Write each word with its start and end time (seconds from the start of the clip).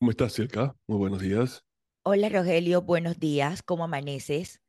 ¿Cómo 0.00 0.10
estás, 0.12 0.32
Silka? 0.32 0.74
Muy 0.88 0.96
buenos 0.98 1.20
días. 1.20 1.62
Hola 2.02 2.28
Rogelio, 2.28 2.82
buenos 2.82 3.18
días, 3.18 3.62
¿cómo 3.62 3.84
amaneces? 3.84 4.60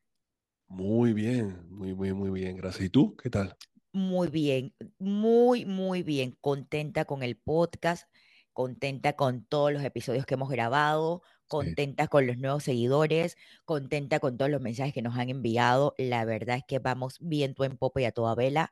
Muy 0.70 1.14
bien, 1.14 1.68
muy, 1.70 1.94
muy, 1.94 2.14
muy 2.14 2.32
bien, 2.32 2.56
gracias. 2.58 2.86
¿Y 2.86 2.90
tú? 2.90 3.16
¿Qué 3.16 3.30
tal? 3.30 3.56
Muy 3.94 4.30
bien, 4.30 4.74
muy, 5.00 5.66
muy 5.66 6.02
bien, 6.04 6.38
contenta 6.40 7.04
con 7.06 7.24
el 7.24 7.38
podcast, 7.38 8.10
contenta 8.54 9.14
con 9.14 9.44
todos 9.46 9.74
los 9.74 9.84
episodios 9.84 10.26
que 10.26 10.36
hemos 10.36 10.50
grabado, 10.50 11.24
Sí. 11.48 11.76
contenta 11.76 12.08
con 12.08 12.26
los 12.26 12.38
nuevos 12.38 12.64
seguidores, 12.64 13.36
contenta 13.66 14.20
con 14.20 14.38
todos 14.38 14.50
los 14.52 14.62
mensajes 14.62 14.94
que 14.94 15.02
nos 15.02 15.18
han 15.18 15.30
enviado. 15.30 15.94
La 15.98 16.24
verdad 16.26 16.58
es 16.58 16.64
que 16.66 16.80
vamos 16.80 17.18
viento 17.20 17.66
en 17.66 17.78
popa 17.78 18.02
y 18.02 18.06
a 18.06 18.12
toda 18.14 18.34
vela. 18.36 18.72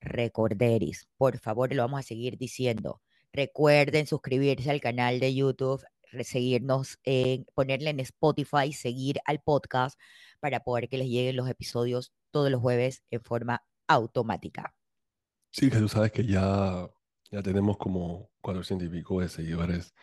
Recorderis, 0.00 1.08
por 1.18 1.38
favor, 1.40 1.74
lo 1.74 1.82
vamos 1.82 2.00
a 2.00 2.02
seguir 2.04 2.38
diciendo. 2.38 3.02
Recuerden 3.32 4.06
suscribirse 4.06 4.70
al 4.70 4.80
canal 4.80 5.20
de 5.20 5.34
YouTube, 5.34 5.84
seguirnos, 6.22 6.98
en, 7.04 7.46
ponerle 7.54 7.90
en 7.90 8.00
Spotify, 8.00 8.72
seguir 8.72 9.20
al 9.24 9.40
podcast 9.40 9.98
para 10.40 10.60
poder 10.60 10.88
que 10.88 10.98
les 10.98 11.08
lleguen 11.08 11.36
los 11.36 11.48
episodios 11.48 12.12
todos 12.30 12.50
los 12.50 12.60
jueves 12.60 13.02
en 13.10 13.22
forma 13.22 13.64
automática. 13.86 14.74
Sí, 15.50 15.70
que 15.70 15.78
tú 15.78 15.88
sabes 15.88 16.12
que 16.12 16.24
ya, 16.24 16.88
ya 17.30 17.42
tenemos 17.42 17.76
como 17.76 18.30
400 18.42 18.86
y 18.86 18.90
pico 18.90 19.20
de 19.20 19.28
seguidores 19.28 19.94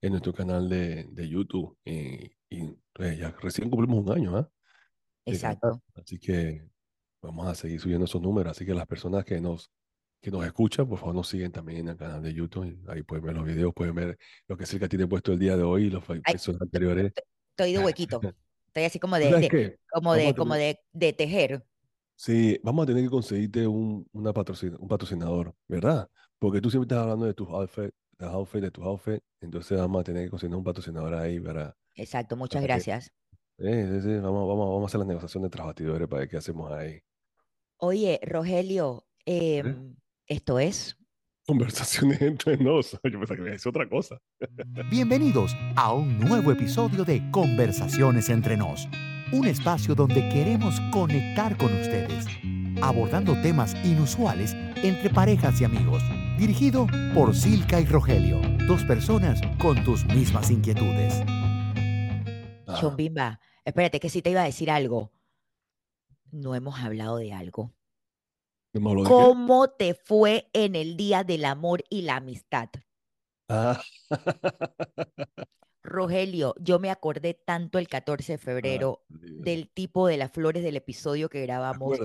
en 0.00 0.12
nuestro 0.12 0.32
canal 0.32 0.68
de, 0.68 1.04
de 1.04 1.28
YouTube. 1.28 1.76
Y, 1.84 2.32
y, 2.48 2.76
pues, 2.92 3.18
ya 3.18 3.30
recién 3.40 3.70
cumplimos 3.70 4.04
un 4.04 4.12
año, 4.12 4.36
¿ah? 4.36 4.50
Exacto. 5.24 5.82
Así 5.94 6.18
que 6.18 6.66
vamos 7.22 7.46
a 7.46 7.54
seguir 7.54 7.80
subiendo 7.80 8.04
esos 8.04 8.20
números. 8.20 8.52
Así 8.52 8.64
que 8.64 8.74
las 8.74 8.86
personas 8.86 9.24
que 9.24 9.40
nos, 9.40 9.70
que 10.20 10.30
nos 10.30 10.44
escuchan, 10.44 10.86
por 10.88 10.98
favor, 10.98 11.14
nos 11.14 11.28
siguen 11.28 11.50
también 11.52 11.80
en 11.80 11.88
el 11.88 11.96
canal 11.96 12.22
de 12.22 12.32
YouTube. 12.34 12.78
ahí 12.88 13.02
pueden 13.02 13.24
ver 13.24 13.34
los 13.34 13.44
videos, 13.44 13.72
pueden 13.74 13.94
ver 13.94 14.18
lo 14.48 14.56
que 14.56 14.66
Silka 14.66 14.88
tiene 14.88 15.06
puesto 15.06 15.32
el 15.32 15.38
día 15.38 15.56
de 15.56 15.62
hoy 15.62 15.84
y 15.86 15.90
los 15.90 16.04
episodios 16.08 16.60
anteriores. 16.62 17.12
estoy 17.50 17.72
de 17.72 17.78
huequito. 17.78 18.20
Estoy 18.70 18.84
así 18.84 19.00
como 19.00 19.16
¿Tú 19.18 19.24
de, 19.24 19.78
como 19.90 20.14
de, 20.14 20.32
como 20.32 20.54
de, 20.54 20.78
de 20.92 21.12
tejer. 21.12 21.66
Sí, 22.14 22.60
vamos 22.62 22.84
a 22.84 22.86
tener 22.86 23.02
que 23.02 23.10
conseguirte 23.10 23.66
un, 23.66 24.06
una 24.12 24.32
patrocin- 24.32 24.76
un 24.78 24.86
patrocinador, 24.86 25.52
¿verdad? 25.66 26.08
Porque 26.38 26.60
tú 26.60 26.70
siempre 26.70 26.84
estás 26.84 26.98
hablando 27.02 27.26
de 27.26 27.34
tus 27.34 27.48
outfits, 27.48 27.92
de 28.16 28.16
tus 28.18 28.28
outfits, 28.28 28.62
de 28.62 28.70
tus 28.70 28.84
outfits, 28.84 29.24
entonces 29.40 29.76
vamos 29.76 30.00
a 30.02 30.04
tener 30.04 30.24
que 30.26 30.30
conseguir 30.30 30.54
un 30.54 30.62
patrocinador 30.62 31.14
ahí 31.14 31.40
para, 31.40 31.74
Exacto, 31.96 32.36
muchas 32.36 32.62
para 32.62 32.74
que, 32.78 32.84
gracias. 32.84 33.10
eh, 33.58 34.00
sí, 34.02 34.14
vamos, 34.18 34.46
vamos, 34.46 34.68
vamos 34.68 34.82
a 34.84 34.86
hacer 34.86 34.98
las 35.00 35.08
negociaciones 35.08 35.50
de 35.50 35.56
trabajadores 35.56 36.06
para 36.06 36.20
ver 36.20 36.28
qué 36.28 36.36
hacemos 36.36 36.70
ahí. 36.70 37.00
Oye, 37.78 38.20
Rogelio, 38.22 39.04
¿Eh? 39.26 39.64
Esto 40.30 40.60
es 40.60 40.96
Conversaciones 41.44 42.22
entre 42.22 42.56
nos. 42.56 42.92
Yo 42.92 43.18
pensaba 43.18 43.34
que 43.34 43.42
me 43.42 43.50
decía 43.50 43.70
otra 43.70 43.88
cosa. 43.88 44.20
Bienvenidos 44.88 45.56
a 45.74 45.92
un 45.92 46.20
nuevo 46.20 46.52
episodio 46.52 47.04
de 47.04 47.28
Conversaciones 47.32 48.28
entre 48.28 48.56
nos, 48.56 48.86
un 49.32 49.48
espacio 49.48 49.96
donde 49.96 50.28
queremos 50.28 50.78
conectar 50.92 51.56
con 51.56 51.72
ustedes, 51.72 52.26
abordando 52.80 53.32
temas 53.42 53.74
inusuales 53.84 54.54
entre 54.76 55.10
parejas 55.10 55.60
y 55.60 55.64
amigos, 55.64 56.04
dirigido 56.38 56.86
por 57.12 57.34
Silka 57.34 57.80
y 57.80 57.86
Rogelio, 57.86 58.40
dos 58.68 58.84
personas 58.84 59.40
con 59.58 59.82
tus 59.82 60.04
mismas 60.04 60.50
inquietudes. 60.52 61.24
Chombimba. 62.78 63.40
Espérate, 63.64 63.98
que 63.98 64.08
sí 64.08 64.22
te 64.22 64.30
iba 64.30 64.42
a 64.42 64.44
decir 64.44 64.70
algo. 64.70 65.10
No 66.30 66.54
hemos 66.54 66.78
hablado 66.78 67.16
de 67.16 67.32
algo. 67.32 67.72
¿no 67.72 67.72
me 67.72 67.72
habló 67.72 67.72
de 67.72 67.72
qué? 67.72 67.74
¿Cómo 69.02 69.68
te 69.68 69.92
fue 69.92 70.48
en 70.54 70.74
el 70.74 70.96
Día 70.96 71.22
del 71.22 71.44
Amor 71.44 71.84
y 71.90 72.00
la 72.00 72.16
Amistad? 72.16 72.70
Ah. 73.48 73.82
Rogelio, 75.82 76.54
yo 76.58 76.78
me 76.78 76.88
acordé 76.90 77.34
tanto 77.34 77.78
el 77.78 77.86
14 77.86 78.32
de 78.32 78.38
Ah, 78.62 78.86
febrero 78.86 79.04
del 79.36 79.68
tipo 79.70 80.06
de 80.06 80.16
las 80.16 80.32
flores 80.32 80.62
del 80.62 80.76
episodio 80.76 81.28
que 81.28 81.42
¿Te 81.70 81.78
grabamos, 81.82 82.02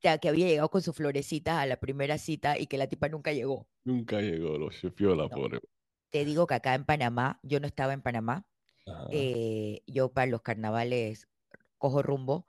que, 0.00 0.18
que 0.20 0.28
había 0.30 0.46
llegado 0.48 0.70
con 0.70 0.80
sus 0.82 0.96
florecitas 0.96 1.58
a 1.58 1.66
la 1.66 1.76
primera 1.80 2.16
cita 2.18 2.58
y 2.58 2.66
que 2.66 2.78
la 2.78 2.86
tipa 2.86 3.08
nunca 3.10 3.32
llegó. 3.32 3.68
Nunca 3.84 4.20
llegó, 4.20 4.58
lo 4.58 4.68
chefió 4.70 5.14
la 5.16 5.30
No, 5.30 5.32
pobre. 5.32 5.58
te 6.10 6.24
digo 6.24 6.46
que 6.46 6.54
acá 6.54 6.74
en 6.74 6.84
Panamá, 6.86 7.40
yo 7.42 7.60
no 7.60 7.66
estaba 7.66 7.92
en 7.94 8.02
Panamá, 8.02 8.46
eh, 9.08 9.82
yo 9.86 10.12
para 10.12 10.28
los 10.30 10.42
carnavales 10.42 11.28
cojo 11.78 12.02
rumbo, 12.02 12.46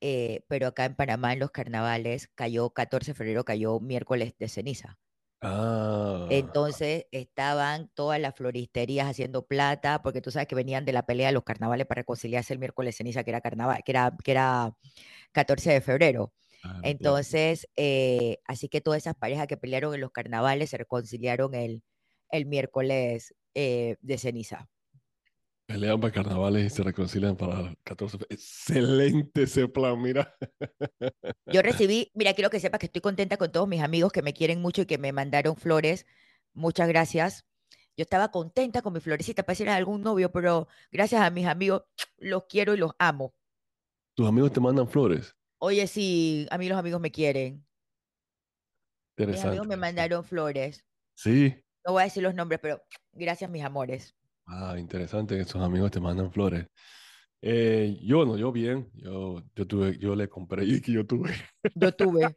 eh, 0.00 0.42
pero 0.48 0.68
acá 0.68 0.84
en 0.86 0.96
Panamá 0.96 1.32
en 1.32 1.40
los 1.40 1.50
carnavales 1.50 2.28
cayó 2.34 2.70
14 2.70 3.12
de 3.12 3.16
febrero, 3.16 3.44
cayó 3.44 3.80
miércoles 3.80 4.34
de 4.38 4.48
ceniza. 4.48 4.98
Ah, 5.40 6.28
Entonces 6.30 7.06
estaban 7.10 7.90
todas 7.94 8.20
las 8.20 8.34
floristerías 8.34 9.08
haciendo 9.08 9.46
plata, 9.46 10.02
porque 10.02 10.20
tú 10.20 10.30
sabes 10.30 10.46
que 10.46 10.54
venían 10.54 10.84
de 10.84 10.92
la 10.92 11.06
pelea 11.06 11.28
de 11.28 11.32
los 11.32 11.42
carnavales 11.44 11.86
para 11.86 12.00
reconciliarse 12.00 12.52
el 12.52 12.58
miércoles 12.58 12.94
de 12.94 12.98
ceniza, 12.98 13.24
que 13.24 13.30
era 13.30 13.40
carnaval, 13.40 13.82
que 13.84 13.92
era, 13.92 14.14
que 14.22 14.30
era 14.32 14.76
14 15.32 15.72
de 15.72 15.80
febrero. 15.80 16.34
claro. 16.60 16.82
Entonces, 16.82 17.66
eh, 17.76 18.38
así 18.46 18.68
que 18.68 18.80
todas 18.82 18.98
esas 19.02 19.16
parejas 19.16 19.46
que 19.48 19.56
pelearon 19.56 19.94
en 19.94 20.00
los 20.02 20.12
carnavales 20.12 20.70
se 20.70 20.76
reconciliaron 20.78 21.54
el, 21.54 21.82
el 22.30 22.46
miércoles 22.46 23.34
eh, 23.54 23.96
de 24.00 24.18
ceniza. 24.18 24.68
Pelean 25.68 26.00
para 26.00 26.10
carnavales 26.14 26.64
y 26.64 26.70
se 26.74 26.82
reconcilian 26.82 27.36
para 27.36 27.60
el 27.60 27.76
14. 27.84 28.16
fe- 28.16 28.24
Excelente 28.30 29.42
ese 29.42 29.68
plan, 29.68 30.00
mira. 30.00 30.34
Yo 31.52 31.60
recibí, 31.62 32.10
mira, 32.14 32.32
quiero 32.32 32.48
que 32.48 32.58
sepas 32.58 32.78
que 32.80 32.86
estoy 32.86 33.02
contenta 33.02 33.36
con 33.36 33.52
todos 33.52 33.68
mis 33.68 33.82
amigos 33.82 34.10
que 34.10 34.22
me 34.22 34.32
quieren 34.32 34.62
mucho 34.62 34.80
y 34.82 34.86
que 34.86 34.96
me 34.96 35.12
mandaron 35.12 35.56
flores. 35.56 36.06
Muchas 36.54 36.88
gracias. 36.88 37.44
Yo 37.98 38.02
estaba 38.04 38.30
contenta 38.30 38.80
con 38.80 38.94
mi 38.94 39.00
florecita, 39.00 39.42
pareciera 39.42 39.76
algún 39.76 40.00
novio, 40.00 40.32
pero 40.32 40.68
gracias 40.90 41.20
a 41.20 41.28
mis 41.30 41.46
amigos, 41.46 41.82
los 42.16 42.44
quiero 42.48 42.72
y 42.72 42.78
los 42.78 42.92
amo. 42.98 43.34
Tus 44.14 44.26
amigos 44.26 44.52
te 44.54 44.60
mandan 44.60 44.88
flores. 44.88 45.36
Oye, 45.58 45.86
sí, 45.86 46.46
a 46.50 46.56
mí 46.56 46.66
los 46.70 46.78
amigos 46.78 47.00
me 47.02 47.10
quieren. 47.10 47.66
Mis 49.16 49.18
Interesante. 49.18 49.48
amigos 49.48 49.66
me 49.68 49.76
mandaron 49.76 50.24
flores. 50.24 50.86
Sí. 51.14 51.62
No 51.84 51.92
voy 51.92 52.02
a 52.02 52.04
decir 52.04 52.22
los 52.22 52.34
nombres, 52.34 52.58
pero 52.62 52.82
gracias, 53.12 53.50
mis 53.50 53.64
amores. 53.64 54.14
Ah, 54.50 54.76
interesante 54.78 55.36
que 55.36 55.44
tus 55.44 55.56
amigos 55.56 55.90
te 55.90 56.00
mandan 56.00 56.32
flores. 56.32 56.66
Eh, 57.40 57.98
yo 58.02 58.24
no, 58.24 58.36
yo 58.36 58.50
bien. 58.50 58.90
Yo, 58.94 59.42
yo 59.54 59.66
tuve, 59.66 59.98
yo 59.98 60.14
le 60.16 60.28
compré, 60.28 60.64
y 60.64 60.80
que 60.80 60.92
yo 60.92 61.06
tuve. 61.06 61.30
Yo 61.74 61.92
tuve. 61.92 62.36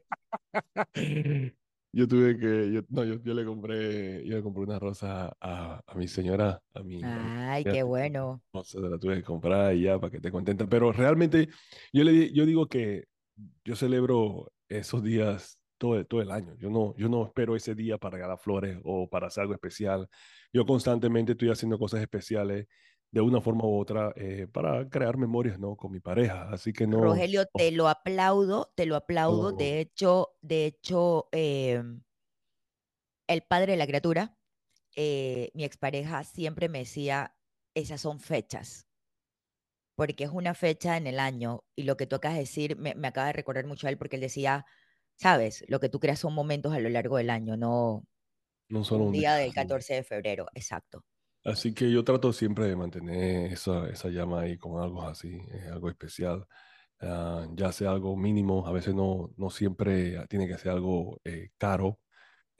Yo 1.93 2.07
tuve 2.07 2.37
que, 2.39 2.71
yo, 2.71 2.81
no, 2.87 3.03
yo, 3.03 3.21
yo 3.21 3.33
le 3.33 3.43
compré, 3.43 4.25
yo 4.25 4.37
le 4.37 4.41
compré 4.41 4.63
una 4.63 4.79
rosa 4.79 5.35
a, 5.41 5.81
a 5.85 5.95
mi 5.95 6.07
señora, 6.07 6.61
a 6.73 6.83
mi, 6.83 7.01
a 7.01 7.05
mi 7.05 7.11
Ay, 7.11 7.65
qué 7.65 7.83
bueno. 7.83 8.41
no 8.53 8.63
sé, 8.63 8.79
la 8.79 8.97
tuve 8.97 9.15
que 9.17 9.23
comprar 9.23 9.75
y 9.75 9.83
ya 9.83 9.99
para 9.99 10.09
que 10.09 10.17
esté 10.17 10.31
contenta. 10.31 10.67
Pero 10.67 10.93
realmente, 10.93 11.49
yo 11.91 12.03
le 12.05 12.31
yo 12.31 12.45
digo 12.45 12.67
que 12.67 13.05
yo 13.65 13.75
celebro 13.75 14.51
esos 14.69 15.03
días 15.03 15.59
todo, 15.77 16.05
todo 16.05 16.21
el 16.21 16.31
año. 16.31 16.55
Yo 16.57 16.69
no, 16.69 16.95
yo 16.95 17.09
no 17.09 17.25
espero 17.25 17.55
ese 17.57 17.75
día 17.75 17.97
para 17.97 18.15
regalar 18.15 18.39
flores 18.39 18.77
o 18.83 19.09
para 19.09 19.27
hacer 19.27 19.41
algo 19.41 19.53
especial. 19.53 20.07
Yo 20.53 20.65
constantemente 20.65 21.33
estoy 21.33 21.49
haciendo 21.49 21.79
cosas 21.79 22.01
especiales 22.01 22.67
de 23.11 23.21
una 23.21 23.41
forma 23.41 23.65
u 23.65 23.79
otra 23.79 24.13
eh, 24.15 24.47
para 24.51 24.89
crear 24.89 25.17
memorias, 25.17 25.59
¿no? 25.59 25.75
Con 25.75 25.91
mi 25.91 25.99
pareja. 25.99 26.49
Así 26.51 26.73
que 26.73 26.87
no, 26.87 27.01
Rogelio, 27.01 27.45
te 27.45 27.71
lo 27.71 27.87
aplaudo, 27.87 28.71
te 28.75 28.85
lo 28.85 28.95
aplaudo. 28.95 29.51
De 29.51 29.79
hecho, 29.79 30.35
de 30.41 30.65
hecho, 30.65 31.27
em, 31.31 32.01
el 33.27 33.41
padre 33.41 33.71
de 33.73 33.77
la 33.77 33.87
criatura, 33.87 34.37
eh, 34.95 35.51
mi 35.53 35.63
expareja 35.63 36.23
siempre 36.23 36.69
me 36.69 36.79
decía, 36.79 37.35
esas 37.75 38.01
son 38.01 38.19
fechas, 38.19 38.87
porque 39.95 40.23
es 40.23 40.31
una 40.31 40.53
fecha 40.53 40.97
en 40.97 41.07
el 41.07 41.19
año 41.19 41.63
y 41.75 41.83
lo 41.83 41.97
que 41.97 42.07
tú 42.07 42.15
acabas 42.15 42.35
de 42.37 42.41
decir 42.43 42.77
me, 42.77 42.95
me 42.95 43.07
acaba 43.07 43.27
de 43.27 43.33
recordar 43.33 43.65
mucho 43.67 43.87
a 43.87 43.89
él 43.89 43.97
porque 43.97 44.15
él 44.17 44.21
decía, 44.21 44.65
sabes, 45.15 45.63
lo 45.67 45.79
que 45.79 45.89
tú 45.89 45.99
creas 45.99 46.19
son 46.19 46.33
momentos 46.33 46.73
a 46.73 46.79
lo 46.79 46.89
largo 46.89 47.17
del 47.17 47.29
año, 47.29 47.57
no 47.57 48.05
no 48.71 48.83
solo 48.83 49.05
un 49.05 49.11
día 49.11 49.35
día. 49.35 49.43
del 49.43 49.53
14 49.53 49.95
de 49.95 50.03
febrero, 50.03 50.47
exacto. 50.53 51.03
Así 51.43 51.73
que 51.73 51.91
yo 51.91 52.03
trato 52.03 52.31
siempre 52.33 52.67
de 52.67 52.75
mantener 52.75 53.51
esa, 53.51 53.89
esa 53.89 54.09
llama 54.09 54.41
ahí 54.41 54.57
con 54.57 54.81
algo 54.81 55.03
así, 55.03 55.41
eh, 55.51 55.69
algo 55.71 55.89
especial. 55.89 56.47
Ah, 57.01 57.47
ya 57.55 57.71
sea 57.71 57.91
algo 57.91 58.15
mínimo, 58.15 58.67
a 58.67 58.71
veces 58.71 58.93
no, 58.93 59.31
no 59.35 59.49
siempre 59.49 60.23
tiene 60.27 60.47
que 60.47 60.57
ser 60.59 60.71
algo 60.71 61.19
eh, 61.23 61.49
caro, 61.57 61.99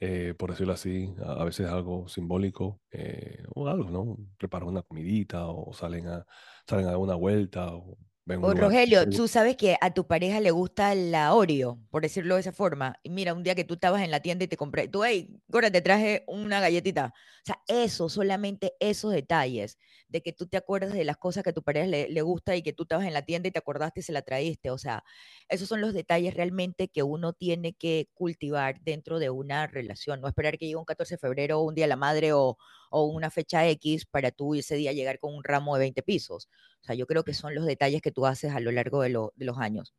eh, 0.00 0.34
por 0.36 0.50
decirlo 0.50 0.72
así, 0.72 1.14
a, 1.24 1.44
veces 1.44 1.68
algo 1.68 2.08
simbólico, 2.08 2.80
eh, 2.90 3.44
o 3.54 3.68
algo, 3.68 3.90
¿no? 3.90 4.18
Preparar 4.38 4.68
una 4.68 4.82
comidita 4.82 5.46
o 5.46 5.72
salen 5.72 6.08
a, 6.08 6.26
salen 6.68 6.88
a 6.88 6.98
una 6.98 7.14
vuelta 7.14 7.72
o 7.74 7.98
ven 8.24 8.40
un 8.40 8.44
O 8.44 8.54
lugar. 8.54 8.72
Rogelio, 8.72 9.08
tú 9.08 9.28
sabes 9.28 9.56
que 9.56 9.76
a 9.80 9.94
tu 9.94 10.06
pareja 10.06 10.40
le 10.40 10.50
gusta 10.50 10.94
la 10.94 11.32
Oreo, 11.34 11.78
por 11.90 12.02
decirlo 12.02 12.34
de 12.34 12.40
esa 12.42 12.52
forma. 12.52 12.96
Y 13.02 13.10
mira, 13.10 13.34
un 13.34 13.42
día 13.42 13.54
que 13.54 13.64
tú 13.64 13.74
estabas 13.74 14.02
en 14.02 14.10
la 14.10 14.20
tienda 14.20 14.44
y 14.44 14.48
te 14.48 14.56
compré, 14.56 14.88
tú, 14.88 15.04
hey, 15.04 15.28
Gora, 15.48 15.70
te 15.70 15.80
traje 15.80 16.24
una 16.26 16.60
galletita. 16.60 17.14
O 17.16 17.44
sea, 17.44 17.62
eso, 17.68 18.08
solamente 18.08 18.74
esos 18.80 19.12
detalles, 19.12 19.78
de 20.08 20.22
que 20.22 20.32
tú 20.32 20.46
te 20.46 20.56
acuerdas 20.56 20.92
de 20.92 21.04
las 21.04 21.16
cosas 21.18 21.44
que 21.44 21.50
a 21.50 21.52
tu 21.52 21.62
pareja 21.62 21.86
le, 21.86 22.08
le 22.08 22.22
gusta 22.22 22.56
y 22.56 22.62
que 22.62 22.72
tú 22.72 22.82
estabas 22.84 23.06
en 23.06 23.12
la 23.12 23.22
tienda 23.22 23.48
y 23.48 23.52
te 23.52 23.58
acordaste 23.58 24.00
y 24.00 24.02
se 24.02 24.12
la 24.12 24.22
traíste. 24.22 24.70
O 24.70 24.78
sea, 24.78 25.04
esos 25.48 25.68
son 25.68 25.80
los 25.80 25.94
detalles 25.94 26.34
realmente 26.34 26.88
que 26.88 27.02
uno 27.02 27.32
tiene 27.32 27.74
que 27.74 28.08
cultivar 28.14 28.80
dentro 28.82 29.18
de 29.18 29.30
una 29.30 29.66
relación. 29.66 30.20
No 30.20 30.28
esperar 30.28 30.58
que 30.58 30.66
llegue 30.66 30.76
un 30.76 30.84
14 30.84 31.14
de 31.14 31.18
febrero 31.18 31.60
o 31.60 31.62
un 31.62 31.74
día 31.74 31.84
de 31.84 31.88
la 31.88 31.96
madre 31.96 32.32
o, 32.32 32.58
o 32.92 33.06
una 33.06 33.30
fecha 33.30 33.66
X 33.68 34.06
para 34.06 34.30
tú 34.30 34.54
ese 34.54 34.76
día 34.76 34.92
llegar 34.92 35.18
con 35.18 35.34
un 35.34 35.42
ramo 35.42 35.74
de 35.74 35.80
20 35.80 36.02
pisos. 36.02 36.48
O 36.80 36.84
sea, 36.84 36.94
yo 36.94 37.06
creo 37.06 37.24
que 37.24 37.34
son 37.34 37.54
los 37.54 37.66
detalles 37.66 38.02
que 38.02 38.12
tú 38.12 38.26
haces 38.26 38.52
a 38.52 38.60
lo 38.60 38.70
largo 38.70 39.02
de, 39.02 39.10
de 39.34 39.44
los 39.44 39.58
años. 39.58 39.94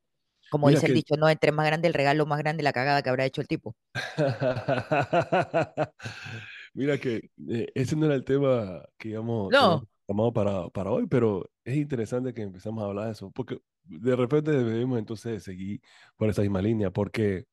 Como 0.49 0.67
Mira 0.67 0.77
dice 0.77 0.87
el 0.87 0.93
que, 0.93 0.97
dicho, 0.97 1.15
no, 1.17 1.29
entre 1.29 1.51
más 1.51 1.65
grande 1.65 1.87
el 1.87 1.93
regalo, 1.93 2.25
más 2.25 2.39
grande 2.39 2.63
la 2.63 2.73
cagada 2.73 3.01
que 3.01 3.09
habrá 3.09 3.25
hecho 3.25 3.41
el 3.41 3.47
tipo. 3.47 3.75
mira 6.73 6.97
que 6.97 7.29
eh, 7.49 7.67
ese 7.73 7.95
no 7.95 8.05
era 8.05 8.15
el 8.15 8.23
tema 8.23 8.83
que 8.97 9.09
íbamos, 9.09 9.51
No, 9.51 9.87
llamado 10.07 10.33
para, 10.33 10.69
para 10.69 10.91
hoy, 10.91 11.07
pero 11.07 11.49
es 11.63 11.75
interesante 11.75 12.33
que 12.33 12.41
empezamos 12.41 12.83
a 12.83 12.87
hablar 12.87 13.05
de 13.05 13.11
eso, 13.13 13.31
porque 13.31 13.59
de 13.83 14.15
repente 14.15 14.51
debemos 14.51 14.99
entonces 14.99 15.43
seguir 15.43 15.81
por 16.17 16.29
esa 16.29 16.41
misma 16.41 16.61
línea, 16.61 16.91
porque 16.91 17.45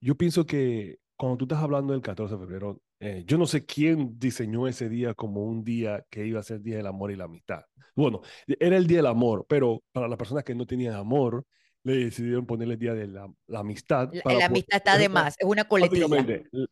yo 0.00 0.16
pienso 0.16 0.46
que 0.46 0.98
cuando 1.16 1.38
tú 1.38 1.44
estás 1.44 1.62
hablando 1.62 1.92
del 1.92 2.02
14 2.02 2.34
de 2.34 2.40
febrero, 2.40 2.80
eh, 3.00 3.24
yo 3.26 3.38
no 3.38 3.46
sé 3.46 3.64
quién 3.64 4.18
diseñó 4.18 4.68
ese 4.68 4.88
día 4.88 5.14
como 5.14 5.42
un 5.42 5.64
día 5.64 6.04
que 6.10 6.26
iba 6.26 6.38
a 6.38 6.42
ser 6.42 6.58
el 6.58 6.62
Día 6.62 6.76
del 6.76 6.86
Amor 6.86 7.10
y 7.10 7.16
la 7.16 7.24
Amistad. 7.24 7.62
Bueno, 7.96 8.20
era 8.46 8.76
el 8.76 8.86
Día 8.86 8.98
del 8.98 9.06
Amor, 9.06 9.46
pero 9.48 9.82
para 9.90 10.06
las 10.06 10.18
personas 10.18 10.44
que 10.44 10.54
no 10.54 10.66
tenían 10.66 10.94
amor, 10.94 11.44
le 11.82 12.04
decidieron 12.04 12.44
ponerle 12.44 12.74
el 12.74 12.80
Día 12.80 12.94
de 12.94 13.06
la, 13.06 13.26
la 13.46 13.60
Amistad. 13.60 14.10
la, 14.12 14.22
Para 14.22 14.38
la 14.38 14.46
amistad 14.46 14.76
está 14.76 14.98
de 14.98 15.08
más, 15.08 15.34
es 15.38 15.46
una 15.46 15.64
coletilla. 15.64 16.06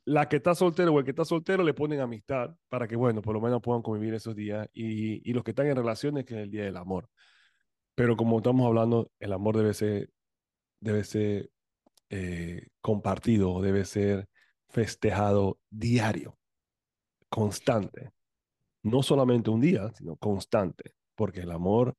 La 0.05 0.29
que 0.29 0.37
está 0.37 0.55
soltero 0.55 0.93
o 0.93 0.99
el 0.99 1.05
que 1.05 1.13
está 1.13 1.25
soltero 1.25 1.65
le 1.65 1.73
ponen 1.73 2.01
amistad 2.01 2.55
para 2.69 2.87
que, 2.87 2.95
bueno, 2.95 3.23
por 3.23 3.35
lo 3.35 3.41
menos 3.41 3.63
puedan 3.63 3.83
convivir 3.83 4.13
esos 4.13 4.37
días 4.37 4.69
y, 4.75 5.29
y 5.29 5.33
los 5.33 5.43
que 5.43 5.53
están 5.53 5.67
en 5.67 5.77
relaciones 5.77 6.27
que 6.27 6.35
es 6.35 6.41
el 6.41 6.51
Día 6.51 6.65
del 6.65 6.77
Amor. 6.77 7.09
Pero 7.95 8.17
como 8.17 8.37
estamos 8.37 8.67
hablando, 8.67 9.11
el 9.19 9.33
amor 9.33 9.57
debe 9.57 9.75
ser, 9.75 10.11
debe 10.79 11.03
ser 11.05 11.51
eh, 12.11 12.69
compartido, 12.81 13.61
debe 13.61 13.85
ser 13.85 14.29
festejado 14.69 15.59
diario, 15.71 16.39
constante. 17.29 18.11
No 18.83 19.03
solamente 19.03 19.51
un 19.51 19.61
día, 19.61 19.91
sino 19.95 20.17
constante, 20.17 20.93
porque 21.15 21.41
el 21.41 21.51
amor 21.51 21.97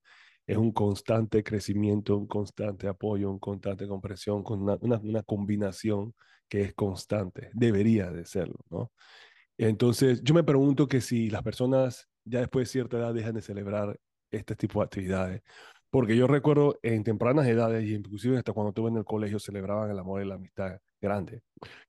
es 0.48 0.58
un 0.58 0.72
constante 0.72 1.44
crecimiento, 1.44 2.18
un 2.18 2.28
constante 2.28 2.88
apoyo, 2.88 3.30
un 3.30 3.40
constante 3.40 3.88
comprensión, 3.88 4.44
con 4.44 4.62
una, 4.64 5.24
combinación 5.24 6.16
que 6.48 6.62
es 6.62 6.74
constante, 6.74 7.52
debería 7.54 8.10
de 8.12 8.26
serlo, 8.26 8.58
¿no? 8.70 8.92
Entonces, 9.58 10.24
yo 10.24 10.34
me 10.34 10.44
pregunto 10.44 10.88
que 10.88 11.02
si 11.02 11.30
las 11.30 11.44
personas 11.44 12.10
ya 12.26 12.40
después 12.40 12.68
de 12.68 12.72
cierta 12.72 12.98
edad 12.98 13.14
dejan 13.14 13.36
de 13.36 13.42
celebrar 13.42 14.00
este 14.32 14.56
tipo 14.56 14.80
de 14.80 14.86
actividades, 14.86 15.42
porque 15.92 16.16
yo 16.16 16.28
recuerdo 16.28 16.80
en 16.82 17.04
tempranas 17.04 17.48
edades 17.48 17.84
y 17.86 17.96
inclusive 17.96 18.38
hasta 18.38 18.54
cuando 18.54 18.70
estuve 18.70 18.90
en 18.90 18.98
el 18.98 19.06
colegio 19.06 19.40
celebraban 19.40 19.92
el 19.92 20.00
amor 20.00 20.22
y 20.22 20.28
la 20.28 20.36
amistad 20.36 20.80
grande. 21.02 21.42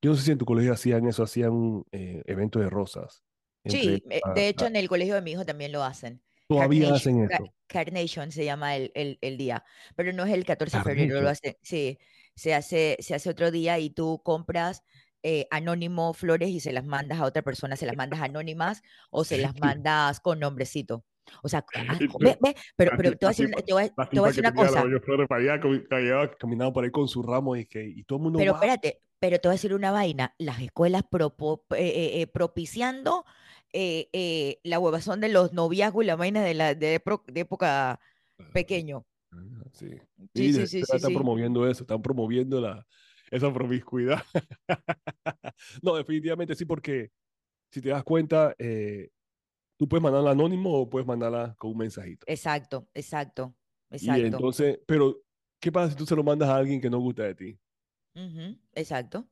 Yo 0.02 0.10
no 0.10 0.16
sé 0.16 0.24
si 0.24 0.30
en 0.32 0.38
tu 0.38 0.44
colegio 0.44 0.72
hacían 0.72 1.06
eso, 1.06 1.22
hacían 1.22 1.52
un 1.52 1.84
eh, 1.92 2.22
evento 2.26 2.58
de 2.60 2.70
rosas. 2.70 3.22
Sí, 3.66 4.04
eh, 4.10 4.22
de 4.26 4.48
hecho 4.48 4.66
en 4.66 4.76
el 4.76 4.88
colegio 4.88 5.14
de 5.14 5.22
mi 5.22 5.32
hijo 5.32 5.44
también 5.44 5.72
lo 5.72 5.84
hacen. 5.84 6.22
todavía 6.48 6.94
Carnation, 6.94 6.94
hacen 6.94 7.24
eso. 7.24 7.54
Carnation 7.68 8.32
se 8.32 8.44
llama 8.44 8.76
el, 8.76 8.90
el- 8.94 9.18
el 9.20 9.36
día, 9.38 9.64
pero 9.96 10.12
no 10.12 10.24
es 10.24 10.32
el 10.32 10.44
14 10.44 10.78
de 10.78 10.82
febrero, 10.82 11.20
lo 11.20 11.28
Carnation. 11.28 11.30
hace, 11.30 11.58
sí, 11.62 11.98
se 12.34 12.54
hace, 12.54 12.96
se 13.00 13.14
hace 13.14 13.30
otro 13.30 13.50
día 13.52 13.78
y 13.78 13.90
tú 13.90 14.20
compras 14.24 14.82
eh, 15.22 15.46
anónimo 15.50 16.12
flores 16.14 16.48
y 16.50 16.60
se 16.60 16.72
las 16.72 16.84
mandas 16.86 17.20
a 17.20 17.24
otra 17.24 17.42
persona, 17.42 17.76
se 17.76 17.86
las 17.86 17.96
mandas 17.96 18.20
anónimas 18.20 18.82
o 19.10 19.24
se 19.24 19.38
las 19.38 19.54
mandas 19.60 20.18
con 20.20 20.40
nombrecito. 20.40 21.04
O 21.42 21.48
sea, 21.48 21.64
ah, 21.74 21.98
ve, 22.18 22.36
ve, 22.40 22.54
pero, 22.76 22.92
pero 22.96 23.10
te 23.12 23.26
voy 23.26 23.26
a 23.26 23.28
decir, 23.28 23.50
te 23.50 23.72
voy 23.72 23.82
a- 23.84 23.88
te 23.88 24.20
voy 24.20 24.26
a 24.26 24.28
decir 24.28 24.44
una 24.44 24.54
cosa, 24.54 24.84
caminando 26.38 26.72
por 26.72 26.84
ahí 26.84 26.90
con 26.90 27.08
su 27.08 27.22
ramo 27.22 27.56
y, 27.56 27.66
que, 27.66 27.84
y 27.84 28.04
todo 28.04 28.18
el 28.18 28.22
mundo, 28.24 28.38
pero 28.38 28.52
wow. 28.52 28.62
espérate, 28.62 29.00
pero 29.18 29.38
te 29.38 29.48
voy 29.48 29.52
a 29.52 29.56
decir 29.56 29.74
una 29.74 29.90
vaina, 29.90 30.34
las 30.38 30.60
escuelas 30.60 31.02
propo- 31.10 31.62
eh, 31.76 31.86
eh, 31.86 32.20
eh, 32.22 32.26
propiciando 32.26 33.24
eh, 33.72 34.08
eh, 34.12 34.58
la 34.64 34.78
huevazón 34.78 35.20
de 35.20 35.28
los 35.28 35.52
noviazgos 35.52 36.04
y 36.04 36.06
la 36.06 36.16
vaina 36.16 36.42
de, 36.42 36.54
la, 36.54 36.74
de, 36.74 37.00
de 37.26 37.40
época 37.40 38.00
pequeño. 38.52 39.06
Sí. 39.72 39.90
Sí, 40.34 40.52
sí, 40.52 40.52
sí, 40.52 40.66
sí, 40.66 40.78
están 40.80 41.00
sí. 41.00 41.14
promoviendo 41.14 41.68
eso, 41.68 41.84
están 41.84 42.02
promoviendo 42.02 42.60
la, 42.60 42.86
esa 43.30 43.52
promiscuidad. 43.52 44.22
No, 45.82 45.94
definitivamente 45.94 46.54
sí, 46.54 46.64
porque 46.64 47.10
si 47.70 47.80
te 47.80 47.90
das 47.90 48.02
cuenta, 48.02 48.54
eh, 48.58 49.10
tú 49.80 49.88
puedes 49.88 50.02
mandarla 50.04 50.30
anónimo 50.32 50.72
o 50.74 50.88
puedes 50.90 51.08
mandarla 51.08 51.56
con 51.58 51.72
un 51.72 51.78
mensajito. 51.78 52.28
Exacto, 52.34 52.88
exacto, 52.94 53.54
Y 53.98 54.20
exacto. 54.20 54.20
entonces, 54.20 54.80
pero, 54.86 55.16
¿qué 55.60 55.70
pasa 55.72 55.90
si 55.92 55.96
tú 55.96 56.06
se 56.06 56.16
lo 56.16 56.24
mandas 56.24 56.48
a 56.48 56.56
alguien 56.56 56.80
que 56.80 56.90
no 56.90 56.98
gusta 56.98 57.24
de 57.24 57.34
ti? 57.34 57.60
Exacto. 58.74 59.28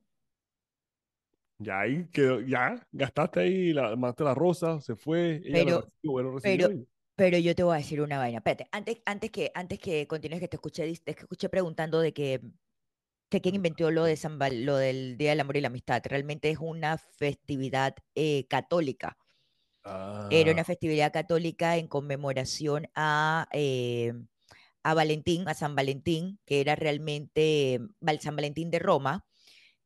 Ya 1.57 1.79
ahí 1.81 2.07
quedó, 2.09 2.39
ya 2.41 2.87
gastaste 2.91 3.41
ahí, 3.41 3.73
la, 3.73 3.89
mandaste 3.95 4.23
la 4.23 4.33
rosa, 4.33 4.79
se 4.81 4.95
fue, 4.95 5.41
ella 5.43 5.63
lo 5.65 5.73
Pero, 5.73 5.81
recibió, 5.81 6.19
él 6.19 6.25
lo 6.25 6.31
recibió. 6.33 6.71
pero, 6.71 6.71
y- 6.71 6.87
pero 7.15 7.37
yo 7.37 7.55
te 7.55 7.63
voy 7.63 7.75
a 7.75 7.77
decir 7.79 8.01
una 8.01 8.17
vaina. 8.19 8.39
Espérate, 8.39 8.67
antes, 8.71 8.99
antes 9.05 9.31
que, 9.31 9.51
antes 9.55 9.79
que 9.79 10.07
continúes, 10.07 10.41
que 10.41 10.47
te 10.47 10.57
escuché, 10.57 10.93
te 11.03 11.11
escuché 11.11 11.49
preguntando 11.49 11.99
de 12.01 12.13
que, 12.13 12.41
que 13.29 13.41
quién 13.41 13.55
inventó 13.55 13.91
lo 13.91 14.05
de 14.05 14.17
San 14.17 14.39
Val- 14.39 14.65
lo 14.65 14.77
del 14.77 15.17
Día 15.17 15.31
del 15.31 15.41
Amor 15.41 15.57
y 15.57 15.61
la 15.61 15.67
Amistad. 15.69 16.01
Realmente 16.05 16.49
es 16.51 16.59
una 16.59 16.97
festividad 16.97 17.95
eh, 18.15 18.47
católica. 18.49 19.17
Era 20.29 20.51
Ah, 20.51 20.53
una 20.53 20.63
festividad 20.63 21.11
católica 21.13 21.77
en 21.77 21.87
conmemoración 21.87 22.87
a, 22.95 23.47
eh, 23.51 24.13
a 24.83 24.93
Valentín, 24.93 25.47
a 25.49 25.53
San 25.55 25.75
Valentín, 25.75 26.39
que 26.45 26.61
era 26.61 26.75
realmente 26.75 27.79
Val- 28.01 28.21
San 28.21 28.35
Valentín 28.35 28.71
de 28.71 28.79
Roma, 28.79 29.25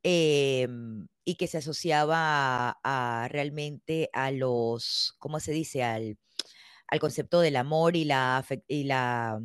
em, 0.04 1.08
y 1.26 1.36
que 1.36 1.48
se 1.48 1.60
asociaba 1.60 2.18
a, 2.84 3.24
a 3.26 3.28
realmente 3.30 4.10
a 4.14 4.32
los, 4.32 5.16
¿cómo 5.20 5.40
se 5.40 5.52
dice? 5.54 5.84
Al, 5.84 6.18
al 6.88 7.00
concepto 7.00 7.40
del 7.42 7.56
amor 7.58 7.96
y 7.96 8.06
la, 8.06 8.46
y 8.68 8.84
la 8.86 9.42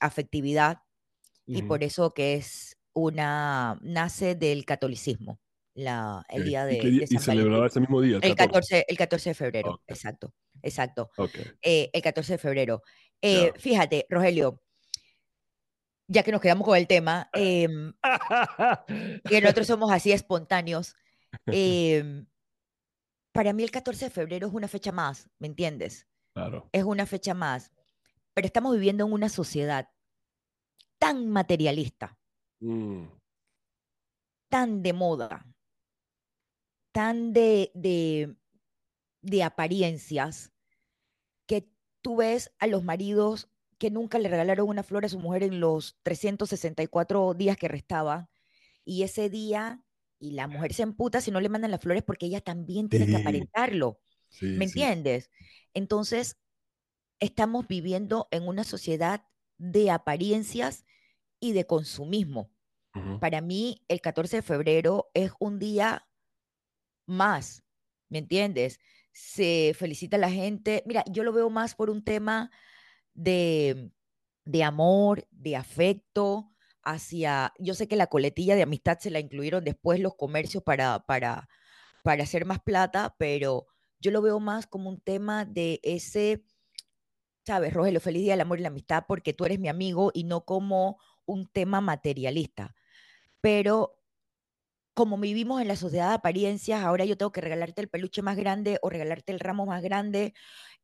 afectividad, 0.00 0.78
y 1.52 1.62
por 1.64 1.84
eso 1.84 2.12
que 2.14 2.34
es 2.34 2.78
una, 2.94 3.78
nace 3.82 4.34
del 4.36 4.64
catolicismo, 4.66 5.40
la, 5.74 6.24
el 6.28 6.42
ok. 6.42 6.46
día 6.46 6.72
¿Y 6.72 6.78
qué 6.78 6.90
de, 6.90 7.06
y 7.10 7.18
celebraba 7.18 7.66
ese 7.66 7.80
mismo 7.80 8.00
día, 8.00 8.16
el 8.18 8.24
El 8.24 8.34
14? 8.34 8.36
14, 8.36 8.86
el 8.88 8.96
14 8.96 9.30
de 9.30 9.34
febrero, 9.34 9.82
exacto, 9.86 10.34
exacto. 10.62 11.10
eh, 11.62 11.90
el 11.92 12.02
14 12.02 12.32
de 12.34 12.38
febrero. 12.38 12.82
Eh, 13.20 13.52
fíjate, 13.58 14.06
Rogelio, 14.08 14.62
ya 16.08 16.22
que 16.22 16.32
nos 16.32 16.40
quedamos 16.40 16.66
con 16.66 16.76
el 16.76 16.86
tema, 16.86 17.28
em, 17.32 17.92
que 19.28 19.40
nosotros 19.40 19.66
somos 19.66 19.90
así 19.90 20.12
espontáneos, 20.12 20.94
em, 21.46 22.26
para 23.32 23.52
mí 23.52 23.64
el 23.64 23.70
14 23.70 24.06
de 24.06 24.10
febrero 24.10 24.46
es 24.46 24.52
una 24.54 24.68
fecha 24.68 24.92
más, 24.92 25.28
¿me 25.38 25.48
entiendes? 25.48 26.06
Claro. 26.34 26.68
Es 26.72 26.84
una 26.84 27.06
fecha 27.06 27.34
más, 27.34 27.72
pero 28.32 28.46
estamos 28.46 28.74
viviendo 28.74 29.06
en 29.06 29.12
una 29.12 29.28
sociedad 29.28 29.88
tan 30.98 31.28
materialista, 31.28 32.18
Mm, 32.60 33.08
tan 34.48 34.82
de 34.82 34.92
moda, 34.94 35.44
tan 36.94 37.32
de, 37.32 37.72
de, 37.74 38.36
de 39.22 39.42
apariencias, 39.42 40.52
que 41.46 41.68
tú 42.02 42.16
ves 42.16 42.52
a 42.60 42.68
los 42.68 42.84
maridos 42.84 43.50
que 43.78 43.90
nunca 43.90 44.18
le 44.18 44.28
regalaron 44.28 44.68
una 44.68 44.84
flor 44.84 45.04
a 45.04 45.08
su 45.10 45.18
mujer 45.18 45.42
en 45.42 45.60
los 45.60 45.98
364 46.04 47.34
días 47.34 47.56
que 47.56 47.68
restaban, 47.68 48.28
y 48.84 49.02
ese 49.02 49.28
día, 49.30 49.84
y 50.20 50.32
la 50.32 50.46
mujer 50.48 50.72
se 50.72 50.84
emputa 50.84 51.20
si 51.20 51.32
no 51.32 51.40
le 51.40 51.48
mandan 51.48 51.72
las 51.72 51.80
flores 51.80 52.04
porque 52.04 52.26
ella 52.26 52.40
también 52.40 52.88
tiene 52.88 53.08
que 53.08 53.16
aparentarlo, 53.16 54.00
sí, 54.28 54.46
¿me 54.46 54.66
sí. 54.68 54.82
entiendes? 54.82 55.30
Entonces, 55.74 56.38
estamos 57.20 57.66
viviendo 57.66 58.28
en 58.30 58.46
una 58.46 58.64
sociedad 58.64 59.26
de 59.58 59.90
apariencias 59.90 60.84
y 61.40 61.52
de 61.52 61.66
consumismo. 61.66 62.52
Para 63.18 63.40
mí, 63.40 63.84
el 63.88 64.00
14 64.00 64.36
de 64.36 64.42
febrero 64.42 65.10
es 65.14 65.32
un 65.40 65.58
día 65.58 66.06
más, 67.06 67.64
¿me 68.08 68.18
entiendes? 68.18 68.80
Se 69.12 69.74
felicita 69.76 70.18
la 70.18 70.30
gente. 70.30 70.82
Mira, 70.86 71.04
yo 71.10 71.24
lo 71.24 71.32
veo 71.32 71.50
más 71.50 71.74
por 71.74 71.90
un 71.90 72.04
tema 72.04 72.50
de, 73.14 73.90
de 74.44 74.64
amor, 74.64 75.26
de 75.30 75.56
afecto 75.56 76.50
hacia, 76.82 77.52
yo 77.58 77.74
sé 77.74 77.88
que 77.88 77.96
la 77.96 78.08
coletilla 78.08 78.56
de 78.56 78.62
amistad 78.62 78.98
se 78.98 79.10
la 79.10 79.20
incluyeron 79.20 79.64
después 79.64 80.00
los 80.00 80.16
comercios 80.16 80.62
para, 80.62 81.00
para, 81.06 81.48
para 82.02 82.22
hacer 82.22 82.44
más 82.44 82.60
plata, 82.60 83.14
pero 83.18 83.66
yo 83.98 84.10
lo 84.10 84.20
veo 84.20 84.38
más 84.38 84.66
como 84.66 84.90
un 84.90 85.00
tema 85.00 85.46
de 85.46 85.80
ese, 85.82 86.44
sabes, 87.46 87.72
Rogelio, 87.72 88.00
feliz 88.00 88.22
día 88.22 88.34
del 88.34 88.42
amor 88.42 88.58
y 88.58 88.62
la 88.62 88.68
amistad 88.68 89.04
porque 89.08 89.32
tú 89.32 89.46
eres 89.46 89.58
mi 89.58 89.68
amigo 89.68 90.10
y 90.12 90.24
no 90.24 90.44
como 90.44 90.98
un 91.24 91.46
tema 91.46 91.80
materialista. 91.80 92.74
Pero 93.40 93.98
como 94.94 95.18
vivimos 95.18 95.60
en 95.60 95.68
la 95.68 95.76
sociedad 95.76 96.08
de 96.10 96.14
apariencias, 96.14 96.82
ahora 96.82 97.04
yo 97.04 97.18
tengo 97.18 97.32
que 97.32 97.40
regalarte 97.40 97.82
el 97.82 97.88
peluche 97.88 98.22
más 98.22 98.36
grande 98.36 98.78
o 98.80 98.88
regalarte 98.88 99.32
el 99.32 99.40
ramo 99.40 99.66
más 99.66 99.82
grande. 99.82 100.34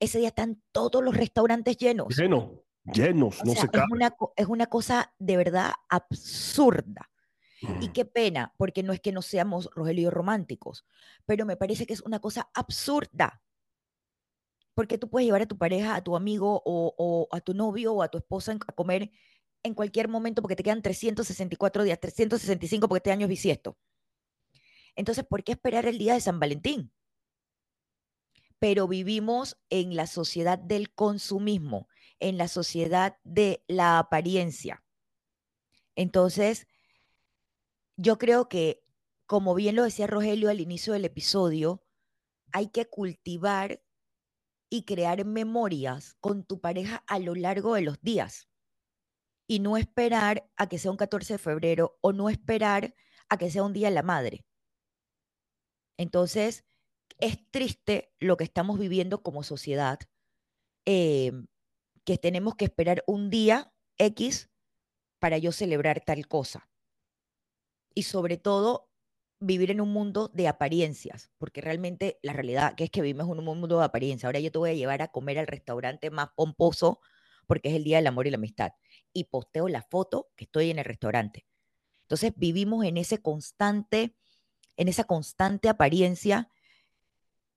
Ese 0.01 0.19
día 0.19 0.29
están 0.29 0.61
todos 0.73 1.03
los 1.03 1.17
restaurantes 1.17 1.77
llenos. 1.77 2.17
Lleno, 2.17 2.65
llenos, 2.85 3.41
O 3.41 3.45
no 3.45 3.53
sea, 3.53 3.61
se 3.63 3.67
es 3.67 3.73
cabe. 3.73 3.87
una, 3.93 4.15
es 4.37 4.47
una 4.47 4.67
cosa 4.67 5.15
de 5.19 5.37
verdad 5.37 5.73
absurda. 5.89 7.09
Y 7.81 7.89
qué 7.89 8.07
pena, 8.07 8.55
porque 8.57 8.83
no 8.83 8.95
es 8.95 9.01
que 9.01 9.13
no 9.13 9.21
seamos 9.21 9.69
Rogelio 9.75 10.11
románticos, 10.11 10.87
pero 11.27 11.45
me 11.45 11.57
parece 11.59 11.85
que 11.87 11.93
es 11.93 12.01
una 12.01 12.19
cosa 12.19 12.49
absurda. 12.55 13.43
Porque 14.75 14.97
tú 14.97 15.11
puedes 15.11 15.27
llevar 15.27 15.43
a 15.43 15.47
tu 15.47 15.59
pareja, 15.59 15.95
a 15.95 16.03
tu 16.03 16.17
amigo 16.17 16.63
o, 16.65 16.95
o 16.97 17.29
a 17.37 17.41
tu 17.43 17.53
novio 17.53 17.93
o 17.93 18.03
a 18.03 18.09
tu 18.09 18.17
esposa 18.17 18.57
a 18.67 18.73
comer 18.73 19.11
en 19.63 19.75
cualquier 19.75 20.09
momento 20.09 20.41
porque 20.41 20.57
te 20.57 20.63
quedan 20.63 20.81
364 20.81 21.85
días, 21.85 22.01
365 22.01 22.89
porque 22.89 22.99
este 23.01 23.13
año 23.13 23.27
es 23.27 23.29
bisiesto. 23.29 23.77
Entonces, 24.97 25.25
¿por 25.25 25.45
qué 25.45 25.53
esperar 25.53 25.87
el 25.87 25.99
día 25.99 26.15
de 26.15 26.21
San 26.21 26.41
Valentín? 26.41 26.93
Pero 28.59 28.89
vivimos 28.89 29.59
en 29.71 29.97
la 29.97 30.07
sociedad 30.07 30.59
del 30.59 30.93
consumismo, 30.93 31.89
en 32.19 32.37
la 32.37 32.49
sociedad 32.49 33.17
de 33.25 33.65
la 33.67 33.99
apariencia. 33.99 34.85
Entonces, 35.95 36.67
yo 37.97 38.19
creo 38.19 38.49
que, 38.49 38.83
como 39.27 39.55
bien 39.55 39.77
lo 39.77 39.85
decía 39.85 40.07
Rogelio 40.07 40.51
al 40.51 40.61
inicio 40.61 40.93
del 40.93 41.05
episodio, 41.05 41.83
hay 42.53 42.69
que 42.69 42.87
cultivar 42.87 43.83
y 44.71 44.85
crear 44.85 45.25
memorias 45.25 46.15
con 46.21 46.45
tu 46.45 46.61
pareja 46.61 47.03
a 47.07 47.19
lo 47.19 47.35
largo 47.35 47.75
de 47.75 47.83
los 47.83 48.01
días 48.01 48.49
y 49.47 49.59
no 49.59 49.77
esperar 49.77 50.49
a 50.57 50.69
que 50.69 50.79
sea 50.79 50.93
un 50.93 50.97
14 50.97 51.35
de 51.35 51.39
febrero 51.39 51.99
o 52.01 52.13
no 52.13 52.31
esperar 52.31 52.95
a 53.29 53.37
que 53.37 53.51
sea 53.51 53.65
un 53.65 53.73
día 53.73 53.89
de 53.89 53.95
la 53.95 54.05
madre. 54.05 54.45
Entonces, 56.01 56.65
es 57.19 57.39
triste 57.51 58.15
lo 58.21 58.39
que 58.39 58.45
estamos 58.45 58.79
viviendo 58.79 59.23
como 59.23 59.43
sociedad, 59.43 59.99
em, 60.87 61.47
que 62.07 62.17
tenemos 62.17 62.55
que 62.55 62.65
esperar 62.65 63.05
un 63.07 63.29
día 63.29 63.75
X 63.99 64.49
para 65.19 65.37
yo 65.37 65.53
celebrar 65.53 66.01
tal 66.01 66.27
cosa. 66.27 66.71
Y 67.95 68.05
sobre 68.05 68.39
todo, 68.39 68.89
vivir 69.41 69.71
en 69.71 69.83
un 69.83 69.93
mundo 69.93 70.31
de 70.33 70.49
apariencias, 70.49 71.31
porque 71.37 71.61
realmente 71.61 72.19
la 72.23 72.33
realidad 72.33 72.77
que 72.77 72.85
es 72.85 72.91
que 72.91 73.03
vivimos 73.03 73.27
en 73.31 73.47
un 73.47 73.59
mundo 73.59 73.79
de 73.79 73.85
apariencia. 73.85 74.27
Ahora 74.27 74.41
yo 74.41 74.51
te 74.51 74.59
voy 74.59 74.71
a 74.71 74.75
llevar 74.75 75.03
a 75.03 75.09
comer 75.09 75.39
al 75.39 75.49
restaurante 75.49 76.11
más 76.11 76.31
pomposo 76.35 77.01
porque 77.47 77.69
es 77.69 77.75
el 77.75 77.85
Día 77.85 77.99
del 77.99 78.07
Amor 78.07 78.27
y 78.27 78.31
la 78.31 78.39
Amistad. 78.39 78.73
Y 79.13 79.25
posteo 79.25 79.69
la 79.69 79.83
foto 79.83 80.31
que 80.35 80.45
estoy 80.45 80.71
en 80.71 80.79
el 80.79 80.87
restaurante. 80.87 81.47
Entonces 82.05 82.33
vivimos 82.37 82.87
en 82.87 82.97
ese 82.97 83.21
constante, 83.21 84.17
en 84.81 84.89
esa 84.89 85.05
constante 85.05 85.69
apariencia 85.69 86.49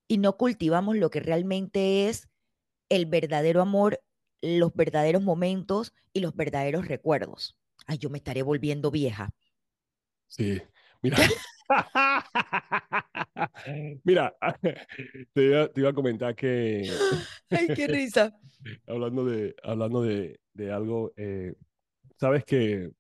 y 0.10 0.18
no 0.18 0.36
cultivamos 0.36 0.98
lo 0.98 1.10
que 1.10 1.22
realmente 1.22 2.10
es 2.10 2.28
el 2.90 3.06
verdadero 3.06 3.62
amor, 3.62 4.02
los 4.42 4.76
verdaderos 4.76 5.24
momentos 5.24 5.94
y 6.12 6.20
los 6.20 6.36
verdaderos 6.36 6.86
recuerdos. 6.86 7.58
Ay, 7.86 7.98
yo 7.98 8.10
me 8.10 8.18
estaré 8.18 8.44
volviendo 8.44 8.92
vieja. 8.92 9.34
Sí, 10.28 10.62
mira. 11.02 11.18
Mira, 14.04 14.36
te 15.34 15.46
iba, 15.46 15.70
te 15.70 15.80
iba, 15.80 15.92
a 15.92 15.94
comentar 15.94 16.36
que... 16.36 16.82
Ay, 17.50 17.70
qué 17.74 17.88
risa. 17.88 18.38
hablando 18.86 19.24
de, 19.24 19.56
hablando 19.64 20.04
de, 20.04 20.42
de 20.54 20.74
algo, 20.74 21.14
eh, 21.16 21.56
sabes 22.18 22.44
que 22.44 22.92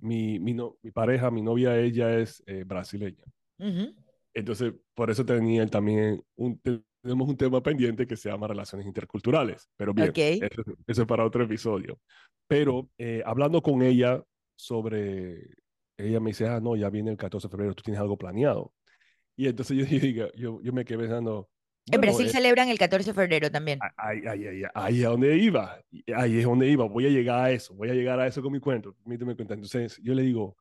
mi, 0.00 0.38
mi, 0.38 0.52
no, 0.52 0.76
mi, 0.82 0.90
pareja, 0.90 1.30
mi 1.30 1.40
novia, 1.40 1.78
ella 1.78 2.18
es 2.18 2.42
eh, 2.46 2.64
brasileña. 2.64 3.24
Uh 3.58 3.64
-huh. 3.64 3.94
Entonces, 4.34 4.72
por 4.94 5.10
eso 5.10 5.24
tenía 5.24 5.66
también 5.66 6.22
un, 6.36 6.60
tenemos 7.04 7.28
un 7.28 7.36
tema 7.36 7.62
pendiente 7.62 8.06
que 8.06 8.16
se 8.16 8.30
llama 8.30 8.48
relaciones 8.48 8.86
interculturales. 8.86 9.68
Pero 9.76 9.94
bien, 9.94 10.10
okay. 10.10 10.40
eso, 10.42 10.62
eso, 10.86 11.02
es 11.02 11.08
para 11.08 11.24
otro 11.24 11.44
episodio. 11.44 12.00
Pero 12.48 12.88
eh, 12.98 13.22
hablando 13.24 13.62
con 13.62 13.82
ella 13.82 14.22
sobre, 14.56 15.50
ella 15.96 16.18
me 16.20 16.30
dice, 16.30 16.48
ah, 16.48 16.60
no, 16.60 16.74
ya 16.76 16.90
viene 16.90 17.10
el 17.10 17.16
14 17.16 17.46
de 17.46 17.50
febrero, 17.50 17.74
tú 17.74 17.82
tienes 17.82 18.00
algo 18.00 18.16
planeado. 18.16 18.72
Y 19.36 19.46
entonces 19.46 19.76
yo, 19.76 19.84
yo, 20.08 20.32
yo, 20.34 20.60
yo 20.62 20.72
me 20.72 20.84
quedé 20.84 20.98
pensando, 20.98 21.48
en 21.86 22.00
bueno, 22.00 22.14
Brasil 22.14 22.26
eh, 22.26 22.30
celebran 22.30 22.68
el 22.70 22.78
14 22.78 23.10
de 23.10 23.14
febrero 23.14 23.50
también. 23.50 23.78
Ahí, 23.96 24.20
ahí, 24.26 24.46
ahí, 24.46 24.62
ahí, 24.74 24.96
es 24.96 25.04
donde 25.04 25.36
iba. 25.36 25.78
Ahí 26.16 26.38
es 26.38 26.44
donde 26.44 26.68
iba. 26.68 26.86
Voy 26.86 27.06
a 27.06 27.10
llegar 27.10 27.44
a 27.44 27.50
eso. 27.50 27.74
Voy 27.74 27.90
a 27.90 27.94
llegar 27.94 28.18
a 28.18 28.26
eso 28.26 28.40
con 28.40 28.52
mi 28.52 28.58
cuento. 28.58 28.94
Permíteme 28.94 29.36
cuenta. 29.36 29.52
Entonces, 29.52 30.00
yo 30.02 30.14
le 30.14 30.22
digo, 30.22 30.56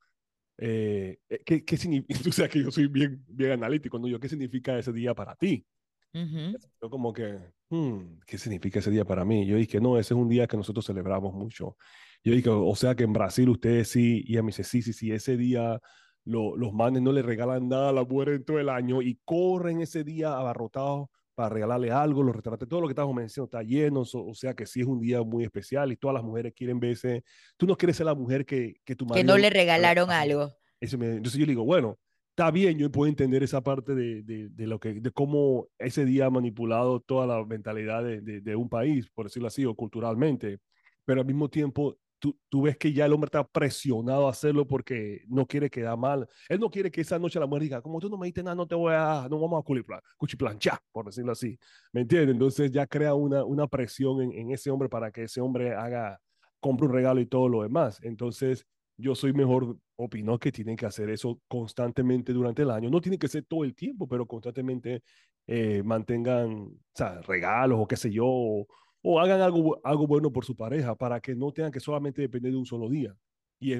eh, 0.65 1.17
¿qué, 1.45 1.65
qué 1.65 1.77
significa? 1.77 2.07
O 2.29 2.31
sea, 2.31 2.47
que 2.47 2.63
yo 2.63 2.71
soy 2.71 2.87
bien, 2.87 3.23
bien 3.27 3.51
analítico. 3.51 3.99
¿no? 3.99 4.07
Yo, 4.07 4.19
¿qué 4.19 4.29
significa 4.29 4.77
ese 4.77 4.93
día 4.93 5.13
para 5.13 5.35
ti? 5.35 5.65
Uh 6.13 6.19
-huh. 6.19 6.57
Yo 6.81 6.89
como 6.89 7.11
que, 7.11 7.37
hmm, 7.69 8.19
¿qué 8.25 8.37
significa 8.37 8.79
ese 8.79 8.91
día 8.91 9.03
para 9.03 9.25
mí? 9.25 9.45
Yo 9.45 9.57
dije, 9.57 9.81
no, 9.81 9.97
ese 9.99 10.13
es 10.13 10.19
un 10.19 10.29
día 10.29 10.47
que 10.47 10.55
nosotros 10.55 10.85
celebramos 10.85 11.33
mucho. 11.33 11.75
Yo 12.23 12.33
dije, 12.33 12.49
o 12.49 12.75
sea, 12.75 12.95
que 12.95 13.03
en 13.03 13.11
Brasil 13.13 13.49
ustedes 13.49 13.89
sí. 13.89 14.23
Y 14.25 14.33
ella 14.33 14.43
me 14.43 14.47
dice, 14.47 14.63
sí, 14.63 14.81
sí, 14.81 14.93
sí, 14.93 15.11
ese 15.11 15.35
día 15.35 15.81
lo, 16.23 16.55
los 16.55 16.71
manes 16.73 17.01
no 17.01 17.11
le 17.11 17.21
regalan 17.23 17.67
nada 17.67 17.89
a 17.89 17.93
la 17.93 18.05
mujer 18.05 18.29
en 18.29 18.45
todo 18.45 18.59
el 18.59 18.69
año 18.69 19.01
y 19.01 19.19
corren 19.25 19.81
ese 19.81 20.03
día 20.05 20.33
abarrotados 20.37 21.09
para 21.35 21.49
regalarle 21.49 21.91
algo, 21.91 22.23
los 22.23 22.35
retratos, 22.35 22.67
todo 22.67 22.81
lo 22.81 22.87
que 22.87 22.91
estamos 22.91 23.15
mencionando 23.15 23.57
está 23.57 23.63
lleno, 23.63 24.01
o, 24.01 24.33
sea 24.33 24.53
que 24.53 24.65
sí 24.65 24.81
es 24.81 24.87
un 24.87 24.99
día 24.99 25.21
muy 25.21 25.43
especial 25.43 25.91
y 25.91 25.97
todas 25.97 26.15
las 26.15 26.23
mujeres 26.23 26.53
quieren 26.55 26.79
verse. 26.79 27.23
Tú 27.57 27.65
no 27.65 27.75
quieres 27.75 27.97
ser 27.97 28.05
la 28.05 28.15
mujer 28.15 28.45
que, 28.45 28.75
que 28.83 28.95
tu 28.95 29.05
marido... 29.05 29.21
Que 29.21 29.23
no 29.23 29.37
le 29.37 29.49
regalaron 29.49 30.11
algo. 30.11 30.51
Eso 30.79 30.97
me, 30.97 31.07
entonces 31.07 31.39
yo 31.39 31.45
le 31.45 31.51
digo, 31.51 31.65
bueno, 31.65 31.97
está 32.29 32.51
bien, 32.51 32.77
yo 32.77 32.91
puedo 32.91 33.09
entender 33.09 33.43
esa 33.43 33.61
parte 33.61 33.95
de, 33.95 34.23
de, 34.23 34.49
de, 34.49 34.67
lo 34.67 34.79
que, 34.79 34.93
de 34.95 35.11
cómo 35.11 35.67
ese 35.79 36.05
día 36.05 36.25
ha 36.25 36.29
manipulado 36.29 36.99
toda 36.99 37.25
la 37.25 37.45
mentalidad 37.45 38.03
de, 38.03 38.21
de, 38.21 38.41
de 38.41 38.55
un 38.55 38.69
país, 38.69 39.09
por 39.13 39.25
decirlo 39.25 39.47
así, 39.47 39.65
o 39.65 39.75
culturalmente, 39.75 40.59
pero 41.05 41.21
al 41.21 41.27
mismo 41.27 41.49
tiempo 41.49 41.97
Tú, 42.23 42.39
tú, 42.47 42.61
ves 42.61 42.77
que 42.77 42.93
ya 42.93 43.05
el 43.05 43.11
hombre 43.11 43.25
está 43.25 43.45
presionado 43.45 44.27
a 44.27 44.29
hacerlo 44.29 44.65
porque 44.65 45.25
no 45.27 45.45
quiere 45.45 45.69
quedar 45.69 45.97
mal. 45.97 46.25
Él 46.47 46.57
no 46.57 46.69
quiere 46.69 46.89
que 46.89 47.01
esa 47.01 47.19
noche 47.19 47.37
la 47.37 47.45
mujer 47.45 47.63
diga, 47.63 47.81
como 47.81 47.99
tú 47.99 48.09
no 48.09 48.17
me 48.17 48.27
diste 48.27 48.41
nada, 48.41 48.55
no 48.55 48.65
te 48.65 48.75
voy 48.75 48.93
a, 48.93 49.27
no 49.29 49.41
vamos 49.41 49.61
a 49.61 49.93
cuchiplanchar, 50.15 50.79
por 50.93 51.07
decirlo 51.07 51.33
así. 51.33 51.59
¿Me 51.91 51.99
entiendes? 51.99 52.31
Entonces 52.33 52.71
ya 52.71 52.87
crea 52.87 53.13
una, 53.13 53.43
una 53.43 53.67
presión 53.67 54.21
en, 54.21 54.31
en, 54.31 54.51
ese 54.51 54.71
hombre 54.71 54.87
para 54.87 55.11
que 55.11 55.23
ese 55.23 55.41
hombre 55.41 55.75
haga, 55.75 56.17
compre 56.61 56.87
un 56.87 56.93
regalo 56.93 57.19
y 57.19 57.25
todo 57.25 57.49
lo 57.49 57.63
demás. 57.63 57.99
Entonces 58.01 58.65
yo 58.95 59.15
soy 59.15 59.33
mejor, 59.33 59.77
opino 59.97 60.39
que 60.39 60.49
tienen 60.49 60.77
que 60.77 60.85
hacer 60.85 61.09
eso 61.09 61.41
constantemente 61.49 62.31
durante 62.31 62.61
el 62.61 62.71
año. 62.71 62.89
No 62.89 63.01
tiene 63.01 63.17
que 63.17 63.27
ser 63.27 63.43
todo 63.43 63.65
el 63.65 63.75
tiempo, 63.75 64.07
pero 64.07 64.25
constantemente 64.25 65.03
eh, 65.45 65.83
mantengan 65.83 66.51
o 66.53 66.77
sea, 66.95 67.21
regalos 67.21 67.79
o 67.81 67.87
qué 67.87 67.97
sé 67.97 68.11
yo, 68.11 68.25
o, 68.25 68.67
o 69.03 69.19
hagan 69.19 69.41
algo, 69.41 69.79
algo 69.83 70.07
bueno 70.07 70.31
por 70.31 70.45
su 70.45 70.55
pareja 70.55 70.95
para 70.95 71.19
que 71.19 71.35
no 71.35 71.51
tengan 71.51 71.71
que 71.71 71.79
solamente 71.79 72.21
depender 72.21 72.51
de 72.51 72.57
un 72.57 72.65
solo 72.65 72.89
día. 72.89 73.15
Y, 73.59 73.73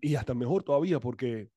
y 0.00 0.14
hasta 0.14 0.34
mejor 0.34 0.62
todavía 0.64 0.98
porque, 0.98 1.50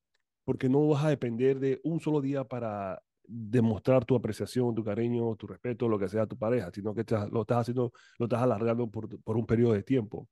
porque 0.43 0.69
no 0.69 0.87
vas 0.89 1.05
a 1.05 1.09
depender 1.09 1.59
de 1.59 1.79
un 1.83 1.99
solo 2.01 2.21
día 2.21 2.43
para 2.43 3.01
demostrar 3.25 4.05
tu 4.05 4.15
apreciación, 4.15 4.75
tu 4.75 4.83
cariño, 4.83 5.35
tu 5.35 5.47
respeto, 5.47 5.87
lo 5.87 5.97
que 5.97 6.09
sea 6.09 6.23
a 6.23 6.27
tu 6.27 6.37
pareja, 6.37 6.69
sino 6.73 6.93
que 6.93 7.05
te, 7.05 7.15
lo 7.29 7.41
estás 7.41 7.59
haciendo, 7.59 7.93
lo 8.19 8.25
estás 8.25 8.41
alargando 8.41 8.89
por, 8.89 9.21
por 9.21 9.37
un 9.37 9.45
periodo 9.45 9.73
de 9.73 9.83
tiempo. 9.83 10.27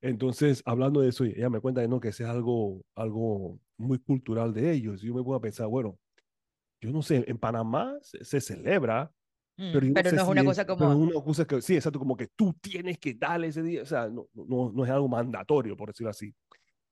Entonces, 0.00 0.62
hablando 0.66 1.00
de 1.00 1.08
eso, 1.08 1.24
ella 1.24 1.50
me 1.50 1.60
cuenta 1.60 1.80
que 1.80 1.88
no, 1.88 1.98
que 1.98 2.08
ese 2.08 2.24
es 2.24 2.28
algo, 2.28 2.82
algo 2.94 3.58
muy 3.78 3.98
cultural 3.98 4.52
de 4.52 4.72
ellos. 4.72 5.02
Y 5.02 5.08
yo 5.08 5.14
me 5.14 5.22
pongo 5.22 5.36
a 5.36 5.40
pensar, 5.40 5.66
bueno, 5.66 5.98
yo 6.80 6.92
no 6.92 7.02
sé, 7.02 7.24
en 7.26 7.38
Panamá 7.38 7.96
se, 8.02 8.24
se 8.24 8.40
celebra, 8.40 9.10
pero, 9.58 9.86
no, 9.86 9.92
pero 9.92 10.12
no, 10.12 10.16
es 10.16 10.24
si 10.24 10.30
una 10.30 10.44
cosa 10.44 10.66
como... 10.66 10.96
una 10.96 11.20
cosa 11.20 11.44
que, 11.44 11.60
sí, 11.60 11.74
exacto, 11.74 11.98
como 11.98 12.16
que 12.16 12.28
tú 12.28 12.54
tienes 12.60 12.96
que 12.98 13.14
darle 13.14 13.48
ese 13.48 13.60
día, 13.62 13.82
o 13.82 13.86
sea, 13.86 14.08
no, 14.08 14.28
no, 14.34 14.70
no 14.72 14.84
es 14.84 14.90
algo 14.90 15.08
mandatorio, 15.08 15.76
por 15.76 15.88
decirlo 15.88 16.10
así. 16.10 16.32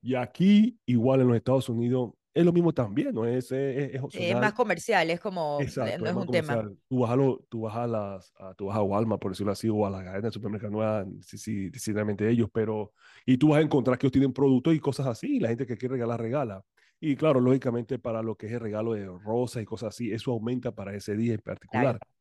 Y 0.03 0.17
aquí, 0.17 0.77
igual 0.85 1.21
en 1.21 1.29
los 1.29 1.37
Estados 1.37 1.69
Unidos, 1.69 2.11
es 2.35 2.45
lo 2.45 2.53
mismo 2.53 2.75
también, 2.75 3.15
¿no? 3.15 3.25
Es, 3.25 3.53
es, 3.53 3.95
es, 3.95 4.03
es 4.13 4.35
más 4.35 4.53
comercial, 4.53 5.09
es 5.11 5.21
como, 5.21 5.59
exacto, 5.61 6.05
no 6.05 6.11
es, 6.11 6.17
un 6.17 6.27
comercial. 6.27 6.59
tema. 6.59 6.77
Tú 6.89 6.99
vas, 6.99 7.11
a 7.13 7.17
lo, 7.17 7.47
tú, 7.49 7.61
vas 7.61 7.77
a 7.77 7.87
las, 7.87 8.33
a, 8.37 8.55
tú 8.55 8.67
vas 8.67 8.77
a 8.77 8.83
Walmart, 8.83 9.23
por 9.23 9.31
decirlo 9.31 9.53
así, 9.53 9.69
o 9.69 9.87
a 9.87 9.91
la 9.91 10.03
cadena 10.03 10.27
de 10.27 10.33
supermercados, 10.33 11.07
no 11.07 11.13
sí, 11.23 11.71
decididamente 11.71 12.29
ellos, 12.29 12.49
pero, 12.53 12.93
y 13.25 13.39
tú 13.39 13.51
vas 13.51 13.61
a 13.61 13.63
encontrar 13.63 13.97
que 13.97 14.07
ellos 14.07 14.13
tienen 14.13 14.33
productos 14.33 14.75
y 14.75 14.81
cosas 14.81 15.07
así, 15.07 15.37
y 15.37 15.41
la 15.41 15.49
gente 15.49 15.67
que 15.67 15.77
quiere 15.77 15.95
regalar, 15.95 16.21
regala. 16.21 16.65
Y 16.99 17.15
claro, 17.15 17.41
lógicamente 17.41 17.99
para 17.99 18.23
lo 18.23 18.37
que 18.37 18.47
es 18.47 18.53
el 18.53 18.61
regalo 18.61 18.95
de 18.95 19.07
rosas 19.07 19.63
y 19.63 19.67
cosas 19.67 19.95
así, 19.95 20.11
eso 20.11 20.33
aumenta 20.33 20.75
para 20.75 20.95
ese 20.97 21.17
día 21.17 21.35
en 21.35 21.41
particular. 21.41 21.99
Claro 21.99 22.16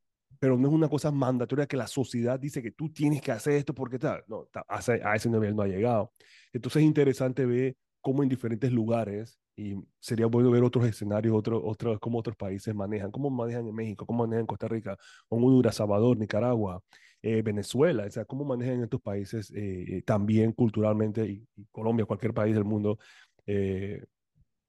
pero 0.45 0.59
no 0.59 0.67
es 0.67 0.73
una 0.75 0.87
cosa 0.87 1.09
mandatoria 1.09 1.65
que 1.65 1.75
la 1.75 1.87
sociedad 1.87 2.39
dice 2.39 2.61
que 2.61 2.69
tú 2.69 2.87
tienes 2.87 3.19
que 3.19 3.31
hacer 3.31 3.53
esto 3.53 3.73
porque 3.73 3.97
tal. 3.97 4.23
No, 4.27 4.47
a 4.67 5.15
ese 5.15 5.27
nivel 5.27 5.55
no 5.55 5.63
ha 5.63 5.67
llegado. 5.67 6.13
Entonces 6.53 6.83
es 6.83 6.85
interesante 6.85 7.47
ver 7.47 7.75
cómo 7.99 8.21
en 8.21 8.29
diferentes 8.29 8.71
lugares, 8.71 9.39
y 9.55 9.73
sería 9.99 10.27
bueno 10.27 10.51
ver 10.51 10.63
otros 10.63 10.85
escenarios, 10.85 11.35
otros, 11.35 11.63
otros, 11.65 11.99
cómo 11.99 12.19
otros 12.19 12.35
países 12.35 12.75
manejan, 12.75 13.09
cómo 13.09 13.31
manejan 13.31 13.67
en 13.67 13.73
México, 13.73 14.05
cómo 14.05 14.19
manejan 14.21 14.41
en 14.41 14.45
Costa 14.45 14.67
Rica, 14.67 14.95
Honduras, 15.29 15.77
Salvador, 15.77 16.15
Nicaragua, 16.15 16.79
eh, 17.23 17.41
Venezuela, 17.41 18.05
o 18.05 18.11
sea, 18.11 18.23
cómo 18.25 18.45
manejan 18.45 18.83
estos 18.83 19.01
países 19.01 19.51
eh, 19.55 20.03
también 20.05 20.51
culturalmente, 20.51 21.25
y, 21.25 21.43
y, 21.55 21.65
Colombia, 21.71 22.05
cualquier 22.05 22.35
país 22.35 22.53
del 22.53 22.65
mundo, 22.65 22.99
eh, 23.47 24.05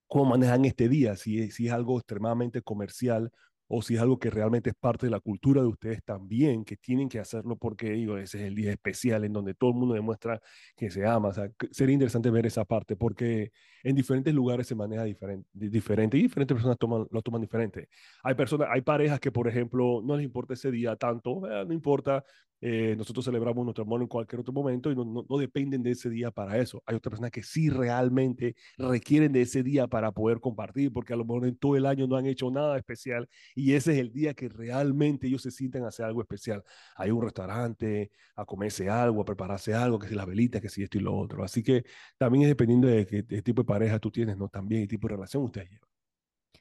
cómo 0.08 0.24
manejan 0.24 0.64
este 0.64 0.88
día, 0.88 1.16
si, 1.16 1.50
si 1.50 1.66
es 1.66 1.72
algo 1.74 1.98
extremadamente 1.98 2.62
comercial 2.62 3.30
o 3.68 3.82
si 3.82 3.94
es 3.94 4.00
algo 4.00 4.18
que 4.18 4.30
realmente 4.30 4.70
es 4.70 4.76
parte 4.76 5.06
de 5.06 5.10
la 5.10 5.20
cultura 5.20 5.60
de 5.62 5.68
ustedes 5.68 6.02
también, 6.04 6.64
que 6.64 6.76
tienen 6.76 7.08
que 7.08 7.18
hacerlo 7.18 7.56
porque 7.56 7.90
digo, 7.90 8.18
ese 8.18 8.38
es 8.38 8.44
el 8.44 8.54
día 8.54 8.70
especial 8.70 9.24
en 9.24 9.32
donde 9.32 9.54
todo 9.54 9.70
el 9.70 9.76
mundo 9.76 9.94
demuestra 9.94 10.40
que 10.76 10.90
se 10.90 11.06
ama. 11.06 11.32
Sería 11.70 11.94
interesante 11.94 12.30
ver 12.30 12.46
esa 12.46 12.64
parte 12.64 12.96
porque 12.96 13.52
en 13.86 13.94
diferentes 13.94 14.34
lugares 14.34 14.66
se 14.66 14.74
maneja 14.74 15.04
diferente, 15.04 15.48
diferente 15.52 16.18
y 16.18 16.22
diferentes 16.22 16.56
personas 16.56 16.76
toman, 16.76 17.06
lo 17.08 17.22
toman 17.22 17.40
diferente. 17.40 17.88
Hay 18.24 18.34
personas, 18.34 18.68
hay 18.72 18.80
parejas 18.80 19.20
que, 19.20 19.30
por 19.30 19.46
ejemplo, 19.46 20.02
no 20.04 20.16
les 20.16 20.24
importa 20.24 20.54
ese 20.54 20.72
día 20.72 20.96
tanto, 20.96 21.48
eh, 21.48 21.64
no 21.64 21.72
importa, 21.72 22.24
eh, 22.60 22.94
nosotros 22.96 23.24
celebramos 23.24 23.64
nuestro 23.64 23.84
amor 23.84 24.00
en 24.00 24.08
cualquier 24.08 24.40
otro 24.40 24.52
momento 24.52 24.90
y 24.90 24.96
no, 24.96 25.04
no, 25.04 25.26
no, 25.28 25.38
dependen 25.38 25.82
de 25.82 25.90
ese 25.92 26.10
día 26.10 26.30
para 26.32 26.58
eso. 26.58 26.82
Hay 26.86 26.96
otras 26.96 27.10
personas 27.10 27.30
que 27.30 27.42
sí 27.42 27.68
realmente 27.68 28.56
requieren 28.78 29.32
de 29.32 29.42
ese 29.42 29.62
día 29.62 29.86
para 29.86 30.10
poder 30.10 30.40
compartir, 30.40 30.92
porque 30.92 31.12
a 31.12 31.16
lo 31.16 31.24
mejor 31.24 31.46
en 31.46 31.56
todo 31.56 31.76
el 31.76 31.86
año 31.86 32.06
no 32.06 32.16
han 32.16 32.26
hecho 32.26 32.50
nada 32.50 32.76
especial 32.78 33.28
y 33.54 33.74
ese 33.74 33.92
es 33.92 33.98
el 33.98 34.10
día 34.12 34.34
que 34.34 34.48
realmente 34.48 35.26
ellos 35.26 35.42
se 35.42 35.50
sienten 35.50 35.84
a 35.84 35.88
hacer 35.88 36.06
algo 36.06 36.22
especial. 36.22 36.64
Hay 36.96 37.10
un 37.10 37.22
restaurante, 37.22 38.10
a 38.34 38.44
comerse 38.44 38.88
algo, 38.88 39.22
a 39.22 39.24
prepararse 39.24 39.74
algo, 39.74 39.98
que 39.98 40.08
si 40.08 40.14
las 40.14 40.26
velitas, 40.26 40.60
que 40.60 40.68
si 40.68 40.82
esto 40.82 40.98
y 40.98 41.02
lo 41.02 41.14
otro. 41.16 41.44
Así 41.44 41.62
que 41.62 41.84
también 42.18 42.44
es 42.44 42.48
dependiendo 42.48 42.88
de 42.88 43.06
qué 43.06 43.22
tipo 43.42 43.62
de 43.62 43.66
pareja 43.76 43.98
tú 43.98 44.10
tienes, 44.10 44.36
¿no? 44.36 44.48
También 44.48 44.82
el 44.82 44.88
tipo 44.88 45.08
de 45.08 45.14
relación 45.14 45.42
ustedes 45.44 45.70
llevan. 45.70 45.88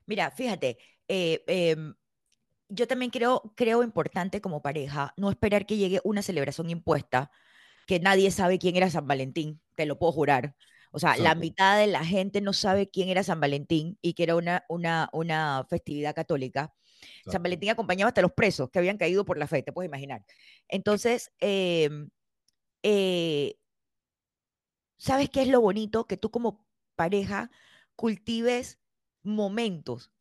Mira, 0.05 0.31
fíjate, 0.31 0.77
eh, 1.07 1.43
eh, 1.47 1.75
yo 2.69 2.87
también 2.87 3.11
creo, 3.11 3.53
creo 3.55 3.83
importante 3.83 4.41
como 4.41 4.61
pareja 4.61 5.13
no 5.17 5.29
esperar 5.29 5.65
que 5.65 5.77
llegue 5.77 6.01
una 6.03 6.21
celebración 6.21 6.69
impuesta, 6.69 7.31
que 7.87 7.99
nadie 7.99 8.31
sabe 8.31 8.59
quién 8.59 8.75
era 8.75 8.89
San 8.89 9.07
Valentín, 9.07 9.61
te 9.75 9.85
lo 9.85 9.97
puedo 9.97 10.11
jurar. 10.11 10.55
O 10.91 10.99
sea, 10.99 11.11
Exacto. 11.11 11.23
la 11.23 11.35
mitad 11.35 11.77
de 11.77 11.87
la 11.87 12.05
gente 12.05 12.41
no 12.41 12.53
sabe 12.53 12.89
quién 12.89 13.09
era 13.09 13.23
San 13.23 13.39
Valentín 13.39 13.97
y 14.01 14.13
que 14.13 14.23
era 14.23 14.35
una, 14.35 14.65
una, 14.69 15.09
una 15.13 15.65
festividad 15.69 16.15
católica. 16.15 16.73
Exacto. 17.01 17.31
San 17.31 17.43
Valentín 17.43 17.69
acompañaba 17.69 18.09
hasta 18.09 18.21
los 18.21 18.33
presos 18.33 18.69
que 18.69 18.79
habían 18.79 18.97
caído 18.97 19.25
por 19.25 19.37
la 19.37 19.47
fe, 19.47 19.63
te 19.63 19.73
puedes 19.73 19.89
imaginar. 19.89 20.25
Entonces, 20.67 21.31
eh, 21.39 21.89
eh, 22.83 23.55
¿sabes 24.97 25.29
qué 25.29 25.41
es 25.43 25.47
lo 25.47 25.61
bonito? 25.61 26.05
Que 26.07 26.17
tú 26.17 26.31
como 26.31 26.64
pareja 26.95 27.51
cultives 27.95 28.79
momentos 29.23 30.11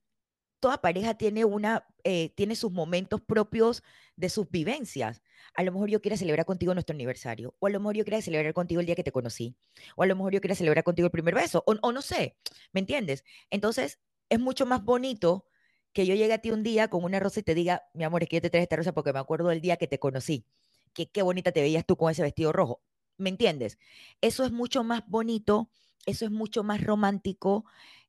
toda 0.65 0.79
pareja 0.81 1.13
tiene, 1.13 1.45
una, 1.45 1.87
eh, 2.05 2.31
tiene 2.37 2.57
sus 2.57 2.73
momentos 2.73 3.21
propios 3.21 3.83
de 4.17 4.31
sus 4.31 4.49
vivencias. 4.49 5.21
A 5.55 5.63
lo 5.63 5.71
mejor 5.73 5.91
yo 5.91 6.01
quiero 6.01 6.17
celebrar 6.17 6.47
contigo 6.47 6.73
nuestro 6.73 6.95
aniversario, 6.95 7.55
o 7.59 7.67
a 7.67 7.71
lo 7.71 7.81
mejor 7.81 7.97
yo 7.97 8.05
quiero 8.05 8.23
celebrar 8.23 8.55
contigo 8.55 8.81
el 8.81 8.87
día 8.87 8.95
que 8.95 9.05
te 9.05 9.13
conocí, 9.13 9.59
o 9.95 10.05
a 10.05 10.07
lo 10.07 10.17
mejor 10.17 10.33
yo 10.33 10.41
quiero 10.41 10.55
celebrar 10.55 10.83
contigo 10.83 11.05
el 11.05 11.13
primer 11.13 11.35
beso, 11.35 11.63
o, 11.67 11.75
o 11.83 11.93
no 11.93 12.01
sé, 12.01 12.39
¿me 12.73 12.81
entiendes? 12.81 13.25
Entonces, 13.51 14.01
es 14.31 14.41
mucho 14.41 14.65
más 14.65 14.83
bonito 14.83 15.45
que 15.93 16.07
yo 16.07 16.15
llegue 16.15 16.33
a 16.33 16.39
ti 16.39 16.51
un 16.51 16.63
día 16.63 16.89
con 16.89 17.05
una 17.05 17.21
rosa 17.21 17.41
y 17.41 17.43
te 17.43 17.55
diga, 17.55 17.83
mi 17.93 18.05
amor, 18.05 18.23
es 18.23 18.31
que 18.31 18.37
yo 18.37 18.41
te 18.41 18.49
traje 18.49 18.63
esta 18.63 18.77
rosa 18.77 18.95
porque 18.95 19.13
me 19.13 19.19
acuerdo 19.19 19.51
del 19.51 19.61
día 19.61 19.77
que 19.77 19.87
te 19.87 19.99
conocí, 19.99 20.47
que 20.95 21.11
qué 21.11 21.21
bonita 21.21 21.53
te 21.53 21.61
veías 21.61 21.85
tú 21.85 21.99
con 21.99 22.11
ese 22.11 22.23
vestido 22.23 22.53
rojo, 22.53 22.81
¿me 23.19 23.29
entiendes? 23.29 23.77
Eso 24.23 24.45
es 24.45 24.51
mucho 24.51 24.83
más 24.83 25.07
bonito, 25.09 25.71
eso 26.07 26.25
es 26.25 26.31
mucho 26.31 26.63
más 26.63 26.83
romántico, 26.83 27.65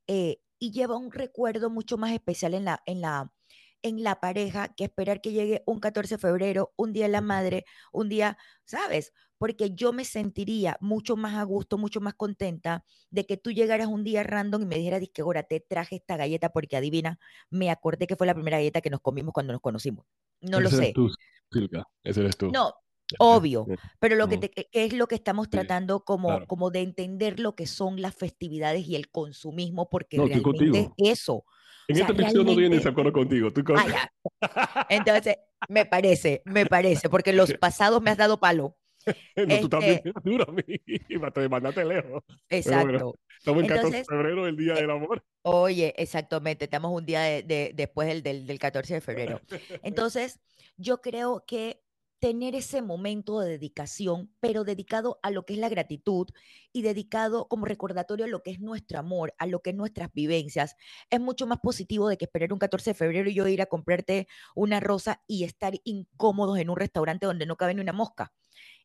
eh, 0.07 0.39
y 0.59 0.71
lleva 0.71 0.97
un 0.97 1.11
recuerdo 1.11 1.69
mucho 1.69 1.97
más 1.97 2.11
especial 2.11 2.53
en 2.53 2.65
la, 2.65 2.81
en 2.85 3.01
la, 3.01 3.31
en 3.81 4.03
la 4.03 4.19
pareja 4.19 4.73
que 4.73 4.85
esperar 4.85 5.21
que 5.21 5.31
llegue 5.31 5.63
un 5.65 5.79
14 5.79 6.15
de 6.15 6.19
febrero, 6.19 6.73
un 6.75 6.93
día 6.93 7.05
de 7.05 7.11
la 7.11 7.21
madre, 7.21 7.65
un 7.91 8.09
día, 8.09 8.37
¿sabes? 8.63 9.13
Porque 9.37 9.75
yo 9.75 9.91
me 9.91 10.05
sentiría 10.05 10.77
mucho 10.79 11.17
más 11.17 11.35
a 11.35 11.43
gusto, 11.43 11.77
mucho 11.77 11.99
más 11.99 12.13
contenta 12.13 12.85
de 13.09 13.25
que 13.25 13.37
tú 13.37 13.51
llegaras 13.51 13.87
un 13.87 14.03
día 14.03 14.23
random 14.23 14.63
y 14.63 14.65
me 14.65 14.77
dijeras, 14.77 15.03
que 15.13 15.21
ahora 15.21 15.43
te 15.43 15.59
traje 15.59 15.97
esta 15.97 16.17
galleta 16.17 16.49
porque 16.49 16.77
adivina, 16.77 17.19
me 17.49 17.69
acordé 17.69 18.07
que 18.07 18.15
fue 18.15 18.27
la 18.27 18.33
primera 18.33 18.57
galleta 18.57 18.81
que 18.81 18.89
nos 18.89 19.01
comimos 19.01 19.33
cuando 19.33 19.53
nos 19.53 19.61
conocimos. 19.61 20.05
No 20.41 20.57
ese 20.57 20.63
lo 20.63 20.69
sé. 20.69 20.77
Eres 20.77 20.93
tú, 20.93 21.09
Silka. 21.51 21.83
Ese 22.03 22.21
eres 22.21 22.37
tú. 22.37 22.49
No, 22.51 22.73
Obvio, 23.19 23.67
pero 23.99 24.15
lo 24.15 24.27
que, 24.27 24.37
te, 24.37 24.49
que 24.49 24.67
es 24.71 24.93
lo 24.93 25.07
que 25.07 25.15
estamos 25.15 25.49
tratando 25.49 26.03
como, 26.03 26.29
claro. 26.29 26.47
como 26.47 26.71
de 26.71 26.81
entender 26.81 27.39
lo 27.39 27.55
que 27.55 27.67
son 27.67 28.01
las 28.01 28.15
festividades 28.15 28.87
y 28.87 28.95
el 28.95 29.09
consumismo, 29.09 29.89
porque 29.89 30.17
no, 30.17 30.25
realmente 30.25 30.91
es 30.97 31.19
eso. 31.19 31.45
En 31.87 31.95
o 31.95 31.97
sea, 31.97 32.07
esta 32.07 32.21
episodio 32.21 32.43
no 32.43 32.55
viene 32.55 32.79
de 32.79 32.89
acuerdo 32.89 33.13
contigo. 33.13 33.51
Tú 33.53 33.63
con... 33.63 33.77
ah, 33.77 34.87
Entonces, 34.89 35.37
me 35.69 35.85
parece, 35.85 36.41
me 36.45 36.65
parece, 36.65 37.09
porque 37.09 37.31
los 37.31 37.53
pasados 37.59 38.01
me 38.01 38.09
has 38.09 38.17
dado 38.17 38.39
palo. 38.39 38.75
no, 39.05 39.13
este, 39.35 39.59
tú 39.59 39.69
también 39.69 40.01
duro 40.23 40.45
a 40.47 40.51
mí, 40.51 40.63
te 41.33 41.49
mandaste 41.49 41.85
lejos. 41.85 42.23
Exacto. 42.49 42.87
Bueno, 42.87 43.13
estamos 43.37 43.61
en 43.61 43.69
14 43.69 43.97
de 43.97 44.03
febrero, 44.05 44.47
el 44.47 44.57
Día 44.57 44.73
eh, 44.73 44.81
del 44.81 44.89
Amor. 44.89 45.23
Oye, 45.43 45.93
exactamente, 45.95 46.65
estamos 46.65 46.91
un 46.91 47.05
día 47.05 47.21
de, 47.21 47.43
de, 47.43 47.71
después 47.75 48.07
del, 48.07 48.23
del, 48.23 48.47
del 48.47 48.57
14 48.57 48.95
de 48.95 49.01
febrero. 49.01 49.41
Entonces, 49.83 50.39
yo 50.77 51.01
creo 51.01 51.43
que 51.45 51.84
tener 52.25 52.55
ese 52.55 52.81
momento 52.81 53.39
de 53.39 53.51
dedicación, 53.51 54.33
pero 54.39 54.63
dedicado 54.63 55.19
a 55.21 55.29
lo 55.29 55.45
que 55.45 55.53
es 55.53 55.59
la 55.59 55.69
gratitud 55.69 56.27
y 56.73 56.81
dedicado 56.81 57.47
como 57.47 57.67
recordatorio 57.67 58.25
a 58.25 58.27
lo 58.27 58.41
que 58.41 58.49
es 58.49 58.59
nuestro 58.59 58.97
amor, 58.97 59.35
a 59.37 59.45
lo 59.45 59.61
que 59.61 59.69
es 59.69 59.75
nuestras 59.75 60.11
vivencias, 60.11 60.75
es 61.11 61.19
mucho 61.19 61.45
más 61.45 61.59
positivo 61.59 62.09
de 62.09 62.17
que 62.17 62.25
esperar 62.25 62.51
un 62.51 62.57
14 62.57 62.89
de 62.89 62.93
febrero 62.95 63.29
y 63.29 63.35
yo 63.35 63.47
ir 63.47 63.61
a 63.61 63.67
comprarte 63.67 64.27
una 64.55 64.79
rosa 64.79 65.21
y 65.27 65.43
estar 65.43 65.75
incómodos 65.83 66.57
en 66.57 66.71
un 66.71 66.77
restaurante 66.77 67.27
donde 67.27 67.45
no 67.45 67.57
cabe 67.57 67.75
ni 67.75 67.81
una 67.81 67.93
mosca 67.93 68.33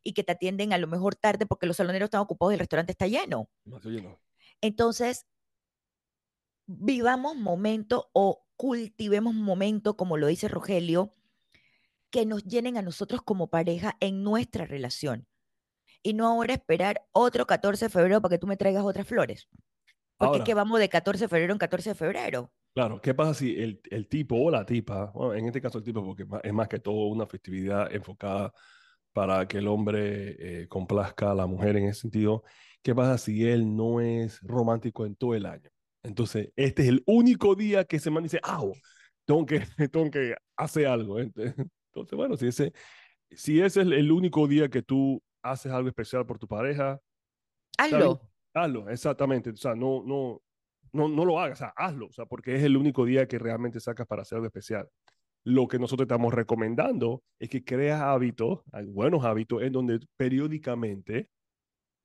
y 0.03 0.13
que 0.13 0.23
te 0.23 0.33
atienden 0.33 0.71
a 0.71 0.77
lo 0.77 0.85
mejor 0.85 1.15
tarde 1.15 1.47
porque 1.47 1.65
los 1.65 1.77
saloneros 1.77 2.09
están 2.09 2.21
ocupados 2.21 2.53
y 2.53 2.57
el 2.57 2.59
restaurante 2.59 2.91
está 2.91 3.07
lleno. 3.07 3.49
No, 3.65 3.79
lleno. 3.79 4.19
Entonces, 4.61 5.25
vivamos 6.67 7.35
momentos 7.37 8.05
o 8.13 8.45
cultivemos 8.55 9.33
momentos, 9.33 9.95
como 9.95 10.17
lo 10.17 10.27
dice 10.27 10.47
Rogelio, 10.47 11.15
que 12.11 12.25
nos 12.25 12.43
llenen 12.43 12.77
a 12.77 12.81
nosotros 12.81 13.21
como 13.23 13.49
pareja 13.49 13.95
en 13.99 14.23
nuestra 14.23 14.65
relación. 14.65 15.27
Y 16.03 16.13
no 16.13 16.27
ahora 16.27 16.53
esperar 16.53 17.03
otro 17.11 17.45
14 17.45 17.85
de 17.85 17.89
febrero 17.89 18.21
para 18.21 18.33
que 18.33 18.39
tú 18.39 18.47
me 18.47 18.57
traigas 18.57 18.83
otras 18.83 19.07
flores. 19.07 19.47
Porque 20.17 20.27
Ahora. 20.27 20.43
es 20.43 20.45
que 20.45 20.53
vamos 20.53 20.79
de 20.79 20.89
14 20.89 21.25
de 21.25 21.27
febrero 21.27 21.53
en 21.53 21.59
14 21.59 21.91
de 21.91 21.95
febrero. 21.95 22.51
Claro, 22.73 23.01
¿qué 23.01 23.13
pasa 23.13 23.33
si 23.33 23.55
el, 23.59 23.81
el 23.89 24.07
tipo 24.07 24.35
o 24.35 24.51
la 24.51 24.65
tipa, 24.65 25.11
bueno, 25.13 25.33
en 25.33 25.45
este 25.45 25.61
caso 25.61 25.79
el 25.79 25.83
tipo, 25.83 26.03
porque 26.03 26.25
es 26.43 26.53
más 26.53 26.67
que 26.67 26.79
todo 26.79 27.07
una 27.07 27.25
festividad 27.27 27.93
enfocada 27.93 28.53
para 29.13 29.47
que 29.47 29.57
el 29.57 29.67
hombre 29.67 30.61
eh, 30.61 30.67
complazca 30.67 31.31
a 31.31 31.35
la 31.35 31.47
mujer 31.47 31.75
en 31.77 31.85
ese 31.85 32.01
sentido, 32.01 32.43
¿qué 32.81 32.95
pasa 32.95 33.17
si 33.17 33.45
él 33.45 33.75
no 33.75 33.99
es 33.99 34.39
romántico 34.41 35.05
en 35.05 35.15
todo 35.15 35.35
el 35.35 35.45
año? 35.45 35.69
Entonces, 36.03 36.51
este 36.55 36.83
es 36.83 36.87
el 36.89 37.03
único 37.05 37.55
día 37.55 37.83
que 37.85 37.97
ese 37.97 38.09
man 38.09 38.23
dice, 38.23 38.39
ah, 38.43 38.63
tengo 39.25 39.45
que, 39.45 39.59
tengo 39.91 40.09
que 40.09 40.35
hacer 40.55 40.87
algo. 40.87 41.19
Entonces, 41.19 41.53
bueno, 42.13 42.37
si 42.37 42.47
ese, 42.47 42.73
si 43.29 43.59
ese 43.61 43.81
es 43.81 43.87
el 43.87 44.11
único 44.11 44.47
día 44.47 44.69
que 44.69 44.81
tú 44.81 45.21
haces 45.43 45.71
algo 45.71 45.89
especial 45.89 46.25
por 46.25 46.39
tu 46.39 46.47
pareja, 46.47 46.99
Hazlo. 47.77 48.21
hazlo, 48.53 48.89
exactamente. 48.89 49.51
O 49.51 49.55
sea, 49.55 49.75
no, 49.75 50.03
no, 50.05 50.41
no, 50.93 51.07
no 51.07 51.25
lo 51.25 51.39
hagas, 51.39 51.59
o 51.59 51.63
sea, 51.63 51.73
hazlo, 51.75 52.07
o 52.07 52.11
sea, 52.11 52.25
porque 52.25 52.55
es 52.55 52.63
el 52.63 52.77
único 52.77 53.05
día 53.05 53.27
que 53.27 53.39
realmente 53.39 53.79
sacas 53.79 54.07
para 54.07 54.21
hacer 54.23 54.37
algo 54.37 54.47
especial. 54.47 54.87
Lo 55.43 55.67
que 55.67 55.79
nosotros 55.79 56.05
estamos 56.05 56.33
recomendando 56.33 57.23
es 57.39 57.49
que 57.49 57.63
creas 57.63 58.01
hábitos, 58.01 58.61
buenos 58.89 59.25
hábitos, 59.25 59.63
en 59.63 59.71
donde 59.71 59.99
periódicamente 60.15 61.29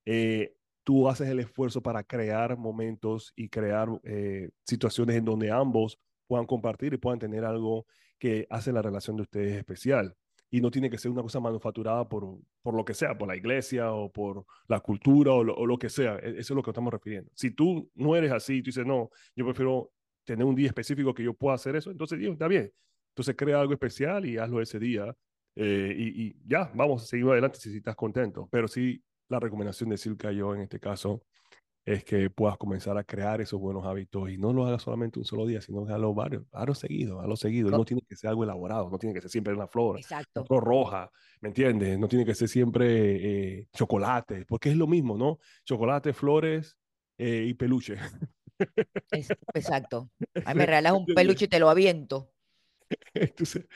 eh, 0.06 0.54
tú 0.84 1.08
haces 1.08 1.28
el 1.28 1.40
esfuerzo 1.40 1.82
para 1.82 2.02
crear 2.04 2.56
momentos 2.56 3.32
y 3.36 3.48
crear 3.48 3.88
eh, 4.04 4.50
situaciones 4.64 5.16
en 5.16 5.24
donde 5.24 5.50
ambos 5.50 5.98
puedan 6.26 6.46
compartir 6.46 6.94
y 6.94 6.96
puedan 6.96 7.18
tener 7.18 7.44
algo 7.44 7.86
que 8.18 8.46
hace 8.50 8.72
la 8.72 8.82
relación 8.82 9.16
de 9.16 9.22
ustedes 9.22 9.56
especial. 9.56 10.14
Y 10.50 10.60
no 10.60 10.70
tiene 10.70 10.88
que 10.88 10.96
ser 10.98 11.10
una 11.10 11.22
cosa 11.22 11.40
manufacturada 11.40 12.08
por, 12.08 12.24
por 12.62 12.74
lo 12.74 12.84
que 12.84 12.94
sea, 12.94 13.18
por 13.18 13.26
la 13.28 13.36
iglesia 13.36 13.92
o 13.92 14.10
por 14.12 14.44
la 14.68 14.78
cultura 14.80 15.32
o 15.32 15.42
lo, 15.42 15.78
que 15.78 15.88
sea. 15.88 16.16
E- 16.18 16.38
Eso 16.38 16.54
es 16.54 16.56
lo 16.56 16.62
que 16.62 16.70
estamos 16.70 16.92
refiriendo. 16.92 17.30
Si 17.34 17.50
tú 17.50 17.90
no 17.94 18.14
eres 18.14 18.30
así, 18.32 18.62
tú 18.62 18.66
dices, 18.68 18.86
no, 18.86 19.10
yo 19.34 19.44
prefiero 19.44 19.90
tener 20.24 20.44
un 20.46 20.54
día 20.54 20.68
específico 20.68 21.12
que 21.12 21.24
yo 21.24 21.34
pueda 21.34 21.56
hacer 21.56 21.74
eso, 21.76 21.90
entonces, 21.90 22.18
Dios, 22.18 22.32
está 22.32 22.46
bien. 22.48 22.72
Entonces 23.10 23.34
crea 23.36 23.60
algo 23.60 23.72
especial 23.72 24.24
y 24.24 24.38
hazlo 24.38 24.60
ese 24.62 24.78
día. 24.78 25.14
eh, 25.56 25.94
y, 25.96 26.26
y 26.28 26.36
ya, 26.46 26.70
vamos 26.74 27.02
a 27.02 27.06
seguir 27.06 27.26
adelante 27.28 27.58
si, 27.58 27.70
si 27.70 27.78
estás 27.78 27.96
contento. 27.96 28.48
Pero 28.50 28.68
sí, 28.68 29.02
la 29.28 29.40
recomendación 29.40 29.90
de 29.90 29.96
Silka 29.96 30.30
yo 30.30 30.54
en 30.54 30.60
este 30.62 30.78
caso 30.78 31.22
es 31.86 32.04
que 32.04 32.28
puedas 32.30 32.58
comenzar 32.58 32.98
a 32.98 33.04
crear 33.04 33.40
esos 33.40 33.60
buenos 33.60 33.86
hábitos 33.86 34.28
y 34.28 34.36
no 34.38 34.52
lo 34.52 34.66
hagas 34.66 34.82
solamente 34.82 35.20
un 35.20 35.24
solo 35.24 35.46
día, 35.46 35.60
sino 35.60 35.86
que 35.86 35.92
hazlo 35.92 36.12
varios, 36.14 36.44
hazlo 36.52 36.74
seguido, 36.74 37.20
hazlo 37.20 37.36
seguido. 37.36 37.70
Co- 37.70 37.76
no 37.78 37.84
tiene 37.84 38.02
que 38.06 38.16
ser 38.16 38.28
algo 38.30 38.42
elaborado, 38.42 38.90
no 38.90 38.98
tiene 38.98 39.14
que 39.14 39.20
ser 39.20 39.30
siempre 39.30 39.54
una 39.54 39.68
flor, 39.68 39.90
una 39.92 40.00
Exacto. 40.00 40.44
flor 40.44 40.64
roja, 40.64 41.10
¿me 41.40 41.48
entiendes? 41.50 41.96
No 41.98 42.08
tiene 42.08 42.24
que 42.26 42.34
ser 42.34 42.48
siempre 42.48 43.60
eh, 43.60 43.68
chocolate, 43.72 44.44
porque 44.46 44.70
es 44.70 44.76
lo 44.76 44.88
mismo, 44.88 45.16
¿no? 45.16 45.38
Chocolate, 45.64 46.12
flores 46.12 46.76
eh, 47.18 47.44
y 47.48 47.54
peluche. 47.54 47.96
Exacto. 49.54 50.10
Ay, 50.44 50.54
me 50.56 50.66
regalas 50.66 50.92
un 50.92 51.06
peluche 51.06 51.44
y 51.44 51.48
te 51.48 51.58
lo 51.60 51.70
aviento. 51.70 52.32
Entonces, 53.14 53.66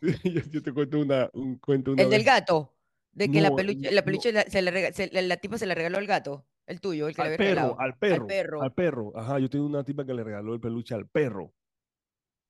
yo, 0.24 0.40
yo 0.50 0.62
te 0.62 0.72
cuento 0.72 1.00
una, 1.00 1.28
un 1.32 1.58
cuento 1.58 1.92
una 1.92 2.04
El 2.04 2.10
del 2.10 2.24
gato. 2.24 2.74
De 3.12 3.28
que 3.30 3.40
la 3.40 3.50
No, 3.50 3.56
peluche, 3.56 3.90
la 3.90 4.00
no, 4.00 4.04
peluche 4.04 4.32
la, 4.32 4.42
se 4.42 4.60
rega- 4.60 4.92
se- 4.92 5.10
la, 5.12 5.22
la 5.22 5.36
tipa 5.38 5.58
se 5.58 5.66
le 5.66 5.74
regaló 5.74 5.98
al 5.98 6.06
gato. 6.06 6.46
El 6.68 6.80
tuyo, 6.82 7.08
el 7.08 7.16
que 7.16 7.22
le 7.22 7.28
al 7.28 7.34
había 7.34 7.38
perro, 7.38 7.54
regalado. 7.54 7.80
al 7.80 7.90
Al 7.90 7.96
perro, 8.26 8.62
al 8.62 8.74
perro. 8.74 9.12
Ajá, 9.16 9.38
yo 9.38 9.48
tengo 9.48 9.64
una 9.66 9.82
tipa 9.82 10.04
que 10.04 10.12
le 10.14 10.22
regaló 10.22 10.52
el 10.54 10.60
peluche 10.60 10.94
al 10.94 11.08
perro. 11.08 11.54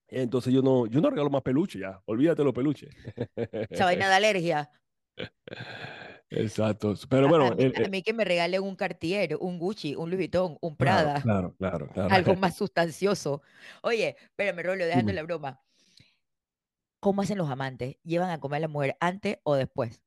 Entonces 0.09 0.52
yo 0.52 0.61
no, 0.62 0.87
yo 0.87 1.00
no 1.00 1.11
regalo 1.11 1.31
más 1.31 1.42
peluche 1.42 1.78
ya, 1.78 2.02
olvídate 2.07 2.42
los 2.42 2.52
peluches. 2.54 2.90
Esa 3.70 3.85
vaina 3.85 4.09
de 4.09 4.14
alergia. 4.14 4.70
Exacto, 6.31 6.94
pero 7.09 7.28
bueno, 7.28 7.46
a 7.46 7.54
mí, 7.54 7.62
el- 7.64 7.76
a 7.76 7.81
el- 7.85 7.90
mí 7.90 8.02
que 8.02 8.12
me 8.12 8.24
regalen 8.24 8.62
un 8.62 8.76
Cartier, 8.76 9.37
un 9.40 9.59
Gucci, 9.59 9.94
un 9.94 10.11
Louis 10.11 10.18
Vuitton, 10.18 10.59
un 10.61 10.76
Prada, 10.76 11.22
claro, 11.22 11.54
claro, 11.59 11.88
claro. 11.88 12.14
algo 12.14 12.35
más 12.37 12.57
sustancioso. 12.57 13.42
Oye, 13.83 14.16
espérame, 14.20 14.62
Rollo, 14.62 14.85
dejando 14.87 15.12
la 15.12 15.22
broma. 15.22 15.62
¿Cómo 17.00 17.22
hacen 17.22 17.38
los 17.38 17.48
amantes? 17.48 17.96
¿Llevan 18.02 18.31
a 18.31 18.40
comer 18.40 18.59
a 18.59 18.61
la 18.62 18.68
mujer 18.68 18.96
antes 19.00 19.38
o 19.44 19.54
después? 19.54 20.02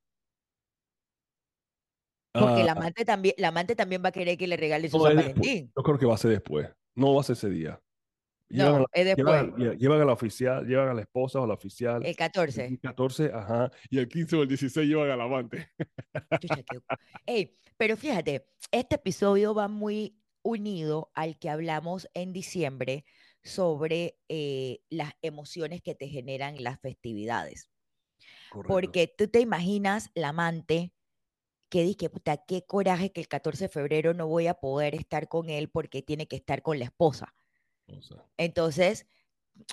Porque 2.34 2.62
Ah, 2.62 2.66
la 2.66 2.72
amante 2.74 3.04
también, 3.06 3.36
la 3.38 3.50
amante 3.50 3.76
también 3.76 4.02
va 4.04 4.10
a 4.10 4.12
querer 4.12 4.38
que 4.38 4.48
le 4.48 4.56
regale 4.58 4.90
su 4.90 4.98
no, 4.98 5.04
San 5.04 5.20
es 5.20 5.26
después. 5.26 5.40
Valentín. 5.48 5.74
Yo 5.76 5.84
creo 5.84 5.98
que 6.00 6.06
va 6.06 6.16
a 6.16 6.18
ser 6.18 6.32
después, 6.32 6.70
no 6.96 7.14
va 7.14 7.22
a 7.22 7.24
ser 7.24 7.34
ese 7.36 7.50
día. 7.50 7.82
Llevan 8.48 8.68
a 8.68 8.72
No, 8.74 8.80
la, 8.80 8.86
es 8.94 9.18
llevan, 9.18 9.46
después, 9.46 9.70
a- 9.70 9.74
lle- 9.74 9.78
llevan 9.78 10.02
a 10.02 10.06
la 10.06 10.14
oficial, 10.14 10.66
llevan 10.66 10.90
a 10.90 10.94
la 10.94 11.02
esposa 11.02 11.40
o 11.40 11.44
a 11.44 11.48
la 11.48 11.54
oficial. 11.54 12.02
el 12.04 12.10
El 12.10 12.16
14. 12.16 12.80
14, 12.82 13.32
ajá, 13.34 13.72
y 13.90 13.98
el 13.98 14.08
15 14.08 14.36
o 14.36 14.42
el 14.44 14.48
16 14.50 14.88
llevan 14.88 15.10
al 15.10 15.22
amante. 15.22 15.70
Ey, 17.26 17.58
pero 17.78 17.98
fíjate, 17.98 18.48
este 18.72 18.96
episodio 18.96 19.54
va 19.54 19.68
muy 19.68 20.18
unido 20.44 21.12
al 21.14 21.38
que 21.38 21.50
hablamos 21.50 22.10
en 22.14 22.34
diciembre 22.34 23.06
sobre 23.44 24.18
eh, 24.30 24.80
las 24.90 25.14
emociones 25.22 25.82
que 25.82 25.96
te 25.96 26.08
generan 26.08 26.62
las 26.64 26.80
festividades. 26.80 27.70
Correcto. 28.50 28.68
Porque 28.74 29.08
tú 29.18 29.28
te 29.28 29.40
imaginas 29.40 30.10
la 30.14 30.30
amante 30.30 30.94
que 31.72 31.84
dice, 31.84 32.10
puta, 32.10 32.36
qué 32.46 32.66
coraje 32.66 33.14
que 33.14 33.22
el 33.22 33.30
14 33.30 33.64
de 33.64 33.70
febrero 33.70 34.14
no 34.14 34.28
voy 34.28 34.48
a 34.48 34.56
poder 34.56 34.94
estar 34.94 35.30
con 35.30 35.50
él 35.50 35.70
porque 35.70 36.02
tiene 36.02 36.28
que 36.28 36.36
estar 36.36 36.62
con 36.62 36.78
la 36.78 36.86
esposa. 36.86 37.34
O 37.88 38.02
sea, 38.02 38.18
Entonces, 38.36 39.08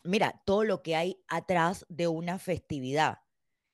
mira, 0.05 0.41
todo 0.47 0.63
lo 0.63 0.81
que 0.83 0.95
hay 0.95 1.21
atrás 1.27 1.85
de 1.89 2.07
una 2.07 2.39
festividad. 2.39 3.19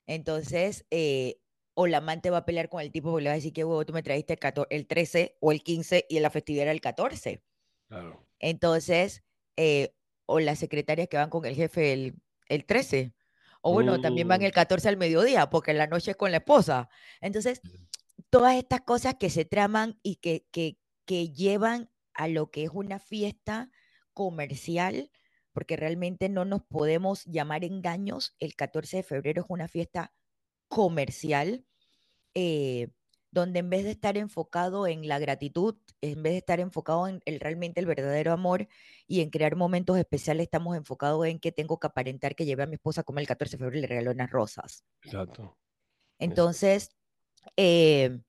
Entonces, 0.07 0.87
eh, 0.91 1.39
o 1.75 1.87
la 1.87 1.99
amante 1.99 2.31
va 2.31 2.39
a 2.39 2.47
pelear 2.47 2.71
con 2.71 2.81
el 2.81 2.91
tipo 2.91 3.11
porque 3.11 3.25
le 3.25 3.29
va 3.29 3.35
a 3.35 3.37
decir 3.37 3.53
que 3.53 3.63
huevo, 3.63 3.85
tú 3.85 3.93
me 3.93 4.03
trajiste 4.03 4.33
el, 4.33 4.39
14 4.39 4.75
el 4.75 4.87
13 4.87 5.37
o 5.41 5.53
el 5.53 5.63
15 5.63 6.07
y 6.09 6.19
la 6.21 6.31
festividad 6.31 6.63
era 6.63 6.73
el 6.73 6.81
14. 6.81 7.43
claro. 7.89 8.27
Entonces, 8.39 9.23
eh, 9.59 9.95
o 10.25 10.41
las 10.41 10.59
secretarias 10.59 11.09
que 11.09 11.19
van 11.19 11.29
con 11.29 11.45
el 11.45 11.55
jefe 11.55 11.93
el, 11.93 12.15
el 12.49 12.65
13. 12.65 13.13
O 13.61 13.73
bueno, 13.73 14.01
también 14.01 14.29
van 14.29 14.41
Mm, 14.41 14.45
el 14.45 14.53
14 14.53 14.89
al 14.89 14.97
mediodía 14.97 15.49
porque 15.49 15.71
en 15.73 15.79
la 15.79 15.87
noche 15.87 16.13
es 16.13 16.17
con 16.17 16.31
la 16.31 16.39
esposa. 16.39 16.89
Entonces, 17.21 17.63
todas 18.35 18.57
estas 18.57 18.81
cosas 18.81 19.15
que 19.15 19.31
se 19.31 19.45
traman 19.45 20.01
y 20.03 20.17
que, 20.17 20.45
que, 20.51 20.77
que 21.05 21.29
llevan 21.29 21.89
a 22.15 22.27
lo 22.27 22.51
que 22.51 22.65
es 22.65 22.71
una 22.73 22.99
fiesta 22.99 23.71
comercial, 24.13 25.13
porque 25.53 25.77
realmente 25.77 26.29
no 26.29 26.45
nos 26.45 26.65
podemos 26.65 27.25
llamar 27.27 27.63
engaños. 27.63 28.35
El 28.41 28.57
14 28.57 28.97
de 28.97 29.03
febrero 29.05 29.43
es 29.43 29.47
una 29.49 29.69
fiesta 29.69 30.13
comercial, 30.67 31.65
eh, 32.35 32.89
donde 33.31 33.61
en 33.61 33.71
vez 33.71 33.85
de 33.85 33.93
estar 33.93 34.17
enfocado 34.17 34.89
en 34.89 35.07
la 35.07 35.21
gratitud, 35.21 35.77
en 36.01 36.25
vez 36.25 36.33
de 36.33 36.39
estar 36.39 36.59
enfocado 36.59 37.07
en 37.07 37.21
el, 37.27 37.39
realmente 37.39 37.79
el 37.79 37.87
verdadero 37.87 38.33
amor 38.33 38.67
y 39.07 39.21
en 39.21 39.31
crear 39.31 39.55
momentos 39.55 39.97
especiales, 39.97 40.43
estamos 40.43 40.77
enfocados 40.77 41.25
en 41.27 41.39
que 41.39 41.53
tengo 41.53 41.79
que 41.79 41.87
aparentar 41.87 42.35
que 42.35 42.47
llevé 42.47 42.65
a 42.65 42.67
mi 42.67 42.75
esposa 42.75 43.03
a 43.03 43.05
comer 43.05 43.23
el 43.23 43.29
14 43.29 43.53
de 43.53 43.59
febrero 43.59 43.79
y 43.79 43.83
le 43.83 43.87
regaló 43.87 44.11
unas 44.11 44.31
rosas. 44.33 44.85
Exacto. 45.05 45.57
Entonces, 46.19 46.97
eh, 47.57 48.21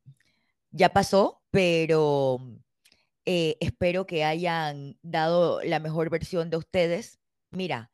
ya 0.72 0.90
pasó, 0.90 1.42
pero 1.52 2.40
eh, 3.26 3.58
espero 3.60 4.06
que 4.06 4.24
hayan 4.24 4.98
dado 5.02 5.62
la 5.64 5.80
mejor 5.80 6.10
versión 6.10 6.50
de 6.50 6.58
ustedes. 6.58 7.20
Mira, 7.52 7.92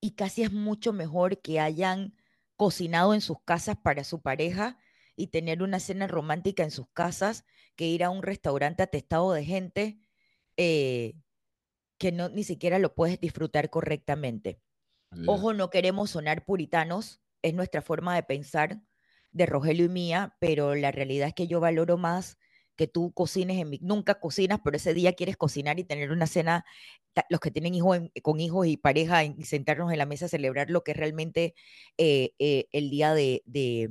y 0.00 0.12
casi 0.12 0.42
es 0.42 0.52
mucho 0.52 0.92
mejor 0.92 1.40
que 1.40 1.60
hayan 1.60 2.14
cocinado 2.56 3.14
en 3.14 3.20
sus 3.20 3.38
casas 3.44 3.76
para 3.76 4.04
su 4.04 4.20
pareja 4.20 4.78
y 5.16 5.28
tener 5.28 5.62
una 5.62 5.80
cena 5.80 6.06
romántica 6.06 6.62
en 6.62 6.70
sus 6.70 6.88
casas 6.92 7.44
que 7.76 7.86
ir 7.86 8.04
a 8.04 8.10
un 8.10 8.22
restaurante 8.22 8.82
atestado 8.82 9.32
de 9.32 9.44
gente 9.44 9.98
eh, 10.56 11.14
que 11.98 12.12
no 12.12 12.28
ni 12.28 12.44
siquiera 12.44 12.78
lo 12.78 12.94
puedes 12.94 13.20
disfrutar 13.20 13.70
correctamente. 13.70 14.60
Ojo, 15.26 15.52
no 15.52 15.70
queremos 15.70 16.10
sonar 16.10 16.44
puritanos, 16.44 17.20
es 17.42 17.54
nuestra 17.54 17.82
forma 17.82 18.16
de 18.16 18.24
pensar 18.24 18.80
de 19.34 19.46
Rogelio 19.46 19.84
y 19.84 19.90
mía, 19.90 20.36
pero 20.40 20.74
la 20.74 20.92
realidad 20.92 21.28
es 21.28 21.34
que 21.34 21.46
yo 21.46 21.60
valoro 21.60 21.98
más 21.98 22.38
que 22.76 22.86
tú 22.86 23.12
cocines 23.12 23.60
en 23.60 23.68
mi... 23.68 23.78
Nunca 23.82 24.18
cocinas, 24.18 24.60
pero 24.64 24.76
ese 24.76 24.94
día 24.94 25.12
quieres 25.12 25.36
cocinar 25.36 25.78
y 25.78 25.84
tener 25.84 26.10
una 26.10 26.26
cena, 26.26 26.64
los 27.28 27.40
que 27.40 27.50
tienen 27.50 27.74
hijos 27.74 28.00
con 28.22 28.40
hijos 28.40 28.66
y 28.66 28.76
pareja, 28.76 29.24
y 29.24 29.44
sentarnos 29.44 29.92
en 29.92 29.98
la 29.98 30.06
mesa 30.06 30.26
a 30.26 30.28
celebrar 30.28 30.70
lo 30.70 30.82
que 30.82 30.92
es 30.92 30.96
realmente 30.96 31.54
eh, 31.98 32.30
eh, 32.38 32.66
el 32.72 32.90
día 32.90 33.12
de, 33.12 33.42
de, 33.44 33.90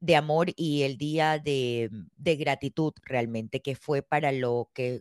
de 0.00 0.16
amor 0.16 0.48
y 0.56 0.82
el 0.82 0.98
día 0.98 1.38
de, 1.38 1.88
de 2.16 2.36
gratitud 2.36 2.92
realmente, 3.02 3.60
que 3.62 3.74
fue 3.74 4.02
para 4.02 4.30
lo 4.32 4.70
que 4.74 5.00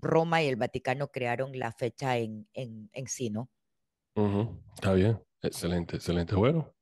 Roma 0.00 0.42
y 0.42 0.48
el 0.48 0.56
Vaticano 0.56 1.08
crearon 1.08 1.58
la 1.58 1.72
fecha 1.72 2.18
en, 2.18 2.48
en, 2.52 2.90
en 2.92 3.06
sí, 3.06 3.30
¿no? 3.30 3.48
Está 4.74 4.92
bien. 4.92 5.20
Excelente, 5.42 5.96
excelente. 5.96 6.34
Bueno, 6.34 6.74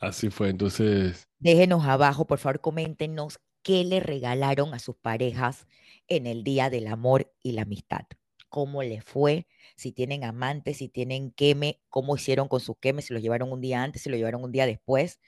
así 0.00 0.30
fue. 0.30 0.48
Entonces, 0.50 1.24
Déjenos 1.38 1.84
abajo, 1.84 2.26
por 2.26 2.38
favor, 2.38 2.60
coméntenos 2.60 3.40
qué 3.62 3.84
le 3.84 4.00
regalaron 4.00 4.74
a 4.74 4.78
sus 4.78 4.96
parejas 4.96 5.66
en 6.08 6.26
el 6.26 6.44
Día 6.44 6.70
del 6.70 6.86
Amor 6.86 7.32
y 7.42 7.52
la 7.52 7.62
Amistad. 7.62 8.06
¿Cómo 8.48 8.82
les 8.82 9.02
fue? 9.04 9.46
Si 9.76 9.92
tienen 9.92 10.24
amantes, 10.24 10.78
si 10.78 10.88
tienen 10.88 11.32
queme, 11.32 11.80
cómo 11.88 12.16
hicieron 12.16 12.48
con 12.48 12.60
sus 12.60 12.76
quemes, 12.80 13.06
si 13.06 13.14
los 13.14 13.22
llevaron 13.22 13.50
un 13.52 13.60
día 13.60 13.82
antes, 13.82 14.02
si 14.02 14.10
lo 14.10 14.16
llevaron 14.16 14.44
un 14.44 14.52
día 14.52 14.66
después. 14.66 15.20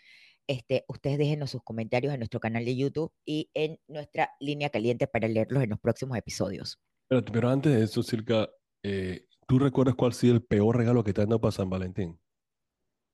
Este, 0.47 0.85
ustedes 0.89 1.17
déjenos 1.19 1.51
sus 1.51 1.63
comentarios 1.63 2.13
en 2.13 2.21
nuestro 2.21 2.39
canal 2.39 2.65
de 2.65 2.77
YouTube 2.77 3.13
y 3.25 3.51
en 3.55 3.81
nuestra 3.89 4.31
línea 4.41 4.69
caliente 4.71 5.07
para 5.07 5.27
leerlos 5.27 5.63
en 5.63 5.71
los 5.71 5.81
próximos 5.81 6.19
episodios. 6.19 6.79
pero, 7.09 7.25
pero 7.25 7.49
antes 7.49 7.73
de 7.75 7.83
eso, 7.83 8.03
Circa, 8.03 8.51
eh, 8.83 9.27
¿tú 9.47 9.59
recuerdas 9.59 9.95
cuál 9.95 10.11
ha 10.13 10.15
sido 10.15 10.35
el 10.35 10.43
peor 10.45 10.77
regalo 10.77 11.03
que 11.03 11.13
te 11.15 11.23
han 11.23 11.29
dado 11.31 11.41
para 11.41 11.53
San 11.53 11.71
Valentín? 11.71 12.21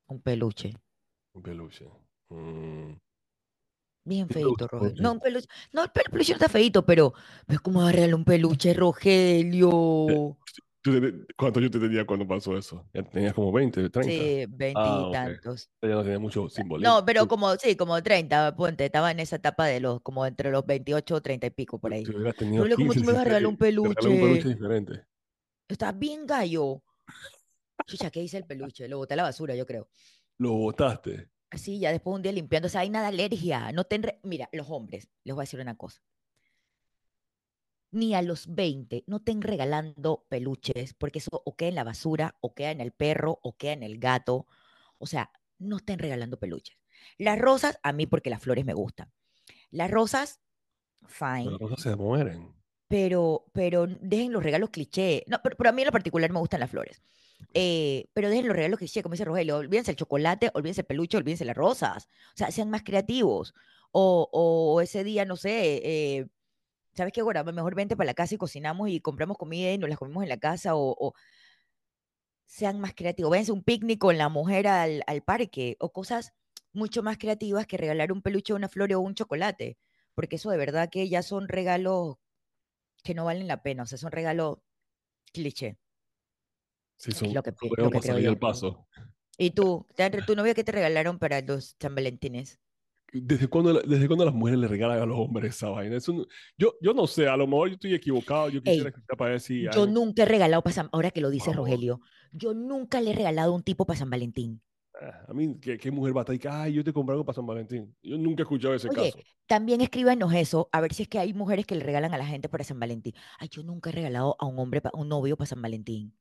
Un 0.09 0.21
peluche. 0.21 0.75
Un 1.35 1.43
peluche. 1.43 1.87
Mm, 2.29 2.93
Bien 4.05 4.27
¿qué 4.29 4.35
feito, 4.35 4.57
peluche? 4.57 4.67
Rogelio. 4.71 5.03
No, 5.03 5.13
un 5.13 5.21
peluche. 5.21 5.49
No, 5.73 5.83
el 5.85 5.91
pel- 5.91 6.11
peluche 6.11 6.33
no 6.33 6.37
está 6.37 6.49
feito, 6.49 6.85
pero, 6.85 7.13
pero 7.47 7.61
¿cómo 7.63 7.81
va 7.83 7.89
a 7.89 7.93
regalar 7.93 8.15
un 8.15 8.25
peluche, 8.25 8.73
Rogelio? 8.75 9.71
¿Tú 10.83 10.95
tenías- 10.95 11.13
¿Cuántos 11.37 11.63
yo 11.63 11.71
te 11.71 11.79
tenía 11.79 12.07
cuando 12.07 12.27
pasó 12.27 12.57
eso? 12.57 12.87
Ya 12.95 13.03
tenías 13.03 13.35
como 13.35 13.53
20, 13.53 13.91
30. 13.91 14.11
Sí, 14.11 14.41
Ah, 14.43 14.49
ok. 14.49 14.57
veintitantos. 14.57 15.71
Ya 15.83 15.89
no 15.91 16.03
tenía 16.03 16.19
mucho 16.19 16.49
simbolismo. 16.49 16.95
No, 16.95 17.05
pero 17.05 17.29
como, 17.29 17.55
sí, 17.57 17.77
como 17.77 18.03
30, 18.03 18.57
ponte, 18.57 18.87
estaba 18.87 19.11
en 19.11 19.21
esa 19.21 19.37
etapa 19.37 19.67
de 19.67 19.81
los, 19.81 20.01
como 20.01 20.25
entre 20.25 20.51
los 20.51 20.65
28 20.65 21.17
o 21.17 21.21
30 21.21 21.47
y 21.47 21.51
pico 21.51 21.79
por 21.79 21.93
ahí. 21.93 22.05
¿cómo 22.05 22.33
15, 22.35 23.01
tú 23.01 23.05
me 23.05 23.13
vas 23.13 23.21
a 23.21 23.25
regalar 23.25 23.47
un 23.47 23.57
16, 23.57 23.59
te 23.59 23.89
regalé 23.89 24.09
un 24.09 24.21
peluche 24.21 24.21
peluche? 24.21 24.49
diferente. 24.49 25.05
Está 25.69 25.93
bien 25.93 26.27
gallo. 26.27 26.83
Chucha, 27.87 28.11
¿qué 28.11 28.21
dice 28.21 28.39
el 28.39 28.45
peluche? 28.47 28.89
Lo 28.89 28.99
boté 28.99 29.15
a 29.15 29.17
la 29.19 29.23
basura, 29.25 29.55
yo 29.55 29.67
creo. 29.67 29.89
Lo 30.41 30.53
botaste. 30.53 31.29
Así, 31.51 31.79
ya 31.79 31.93
después 31.93 32.15
un 32.17 32.23
día 32.23 32.33
limpiando, 32.33 32.67
o 32.67 32.71
sea, 32.71 32.81
hay 32.81 32.89
nada 32.89 33.09
alergia. 33.09 33.73
No 33.73 33.85
re- 33.91 34.21
Mira, 34.23 34.49
los 34.53 34.71
hombres, 34.71 35.11
les 35.23 35.35
voy 35.35 35.43
a 35.43 35.45
decir 35.45 35.61
una 35.61 35.77
cosa. 35.77 36.01
Ni 37.93 38.15
a 38.15 38.23
los 38.23 38.55
20 38.55 39.05
no 39.07 39.17
estén 39.19 39.43
regalando 39.43 40.25
peluches, 40.31 40.95
porque 40.95 41.19
eso 41.19 41.43
o 41.45 41.57
queda 41.57 41.69
en 41.69 41.75
la 41.75 41.85
basura, 41.85 42.37
o 42.41 42.55
queda 42.55 42.71
en 42.71 42.81
el 42.81 42.93
perro, 42.93 43.39
o 43.43 43.57
queda 43.57 43.73
en 43.73 43.83
el 43.83 43.99
gato. 43.99 44.47
O 44.97 45.07
sea, 45.07 45.31
no 45.59 45.77
estén 45.77 45.99
regalando 45.99 46.39
peluches. 46.39 46.79
Las 47.19 47.39
rosas, 47.39 47.79
a 47.83 47.93
mí 47.93 48.07
porque 48.07 48.31
las 48.31 48.41
flores 48.43 48.65
me 48.65 48.73
gustan. 48.73 49.13
Las 49.71 49.91
rosas, 49.91 50.41
fine, 51.07 51.51
las 51.51 51.59
cosas 51.59 51.83
se 51.83 51.97
mueren. 51.97 52.55
pero, 52.89 53.45
pero 53.53 53.87
dejen 53.89 54.33
los 54.33 54.43
regalos 54.43 54.71
cliché. 54.71 55.25
No, 55.27 55.41
pero, 55.43 55.57
pero 55.57 55.69
a 55.71 55.73
mí 55.75 55.83
en 55.83 55.87
lo 55.87 55.93
particular 55.93 56.31
me 56.33 56.39
gustan 56.39 56.61
las 56.61 56.71
flores. 56.71 57.03
Eh, 57.55 58.07
pero 58.13 58.29
dejen 58.29 58.47
los 58.47 58.57
regalos 58.57 58.79
cliché, 58.79 59.03
como 59.03 59.15
dice 59.15 59.25
Rogelio. 59.25 59.57
Olvídense 59.59 59.91
el 59.91 59.97
chocolate, 59.97 60.51
olvídense 60.55 60.83
el 60.83 60.87
peluche, 60.87 61.17
olvídense 61.17 61.45
las 61.45 61.57
rosas. 61.57 62.09
O 62.35 62.37
sea, 62.37 62.51
sean 62.51 62.71
más 62.71 62.83
creativos. 62.83 63.55
O, 63.93 64.29
o 64.33 64.81
ese 64.81 65.05
día, 65.05 65.25
no 65.25 65.37
sé, 65.37 65.81
eh, 65.85 66.27
¿sabes 66.95 67.13
qué? 67.13 67.21
Ahora, 67.23 67.45
mejor 67.45 67.75
vente 67.75 67.97
para 67.97 68.07
la 68.07 68.15
casa 68.15 68.35
y 68.35 68.39
cocinamos 68.39 68.89
y 68.89 69.01
compramos 69.01 69.37
comida 69.39 69.73
y 69.73 69.79
nos 69.79 69.91
las 69.91 69.99
comemos 69.99 70.23
en 70.23 70.29
la 70.29 70.39
casa. 70.39 70.73
O, 70.77 71.15
sean 72.47 72.81
más 72.81 72.95
creativos. 72.95 73.31
Váyanse 73.31 73.53
a 73.53 73.55
un 73.55 73.63
picnic 73.65 73.99
con 74.01 74.19
la 74.19 74.29
mujer 74.29 74.67
al, 74.69 75.03
al 75.07 75.23
parque. 75.23 75.77
O 75.81 75.93
cosas 75.93 76.33
mucho 76.73 77.03
más 77.03 77.19
creativas 77.19 77.67
que 77.67 77.77
regalar 77.77 78.13
un 78.13 78.23
peluche, 78.23 78.55
una 78.55 78.69
flor 78.69 78.93
o 78.93 79.01
un 79.01 79.15
chocolate. 79.15 79.79
Porque 80.15 80.37
eso 80.37 80.51
de 80.51 80.59
verdad 80.59 80.91
que 80.91 81.09
ya 81.09 81.23
son 81.23 81.49
regalos 81.49 82.17
que 83.05 83.15
no 83.15 83.25
valen 83.25 83.49
la 83.49 83.63
pena. 83.63 83.85
O 83.85 83.87
sea, 83.87 83.99
son 83.99 84.13
regalos 84.13 84.59
cliché. 85.33 85.79
Sí, 87.01 87.13
Es 87.13 87.17
son 87.17 87.33
lo 87.33 87.43
que, 87.43 87.51
lo 87.51 87.91
que 87.91 88.01
creo 88.01 88.19
yo. 88.19 88.39
paso. 88.39 88.87
¿Y 89.39 89.53
tú? 89.53 89.87
¿Te- 89.97 90.11
¿Tu 90.11 90.35
novia 90.37 90.53
qué 90.53 90.63
te 90.65 90.71
regalaron 90.73 91.19
para 91.19 91.41
los 91.41 91.75
San 91.81 91.95
Valentines? 91.95 92.61
¿Desde 93.11 93.49
cuándo, 93.49 93.81
desde 93.81 94.07
cuándo 94.07 94.27
las 94.27 94.35
mujeres 94.35 94.61
le 94.61 94.69
regalan 94.69 95.01
a 95.01 95.07
los 95.07 95.19
hombres 95.19 95.57
esa 95.57 95.71
vaina? 95.71 95.97
Eso 95.97 96.13
no- 96.13 96.27
yo, 96.59 96.75
yo 96.83 96.93
no 96.93 97.07
sé, 97.07 97.27
a 97.27 97.39
lo 97.39 97.47
mejor 97.47 97.69
yo 97.71 97.75
estoy 97.75 97.95
equivocado. 97.95 98.51
Yo 98.51 98.61
quisiera 98.63 98.91
Ey, 98.91 98.95
escuchar 98.95 99.17
para 99.17 99.39
si 99.41 99.63
Yo 99.63 99.87
hay- 99.87 99.93
nunca 99.93 100.25
he 100.25 100.27
regalado 100.27 100.63
para 100.63 100.75
San, 100.75 100.91
ahora 100.93 101.11
que 101.11 101.23
lo 101.23 101.31
dice 101.31 101.47
favor. 101.47 101.61
Rogelio, 101.71 102.01
yo 102.33 102.53
nunca 102.53 103.01
le 103.01 103.13
he 103.13 103.15
regalado 103.15 103.55
un 103.55 103.63
tipo 103.63 103.87
para 103.87 103.99
San 103.99 104.11
Valentín. 104.11 104.61
Ah, 105.01 105.25
A 105.29 105.33
mí, 105.33 105.59
¿qué, 105.59 105.79
qué 105.79 105.91
mujer 105.91 106.15
va 106.15 106.21
a 106.21 106.25
estar 106.25 106.39
que, 106.39 106.49
ay, 106.49 106.75
yo 106.75 106.85
te 106.85 106.93
compré 106.93 107.15
algo 107.15 107.25
para 107.25 107.35
San 107.37 107.47
Valentín? 107.47 107.97
Yo 108.03 108.19
nunca 108.19 108.43
he 108.43 108.45
escuchado 108.45 108.75
ese 108.75 108.89
Oye, 108.89 109.11
caso. 109.13 109.19
también 109.47 109.81
escríbanos 109.81 110.35
eso, 110.35 110.69
a 110.71 110.83
ver 110.83 110.93
si 110.93 111.05
es 111.05 111.09
que 111.09 111.19
hay 111.19 111.33
mujeres 111.33 111.65
que 111.65 111.77
le 111.77 111.83
regalan 111.83 112.13
a 112.13 112.19
la 112.19 112.27
gente 112.27 112.51
para 112.51 112.63
San 112.63 112.79
Valentín. 112.79 113.15
Ay, 113.39 113.49
yo 113.51 113.63
nunca 113.63 113.89
he 113.89 113.93
regalado 113.95 114.37
a 114.39 114.45
un 114.45 114.59
hombre, 114.59 114.83
pa- 114.83 114.91
un 114.93 115.09
novio 115.09 115.37
para 115.39 115.47
San 115.47 115.63
Valentín. 115.63 116.15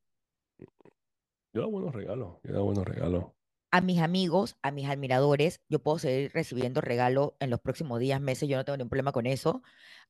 Yo 1.53 1.61
da 1.61 1.67
buenos 1.67 1.93
regalos, 1.93 2.37
yo 2.43 2.53
da 2.53 2.61
buenos 2.61 2.85
regalos. 2.85 3.25
A 3.71 3.81
mis 3.81 3.99
amigos, 3.99 4.57
a 4.61 4.71
mis 4.71 4.87
admiradores, 4.87 5.61
yo 5.69 5.79
puedo 5.79 5.99
seguir 5.99 6.31
recibiendo 6.33 6.81
regalos 6.81 7.33
en 7.39 7.49
los 7.49 7.59
próximos 7.59 7.99
días, 7.99 8.19
meses, 8.21 8.49
yo 8.49 8.57
no 8.57 8.65
tengo 8.65 8.77
ningún 8.77 8.89
problema 8.89 9.11
con 9.11 9.25
eso. 9.25 9.61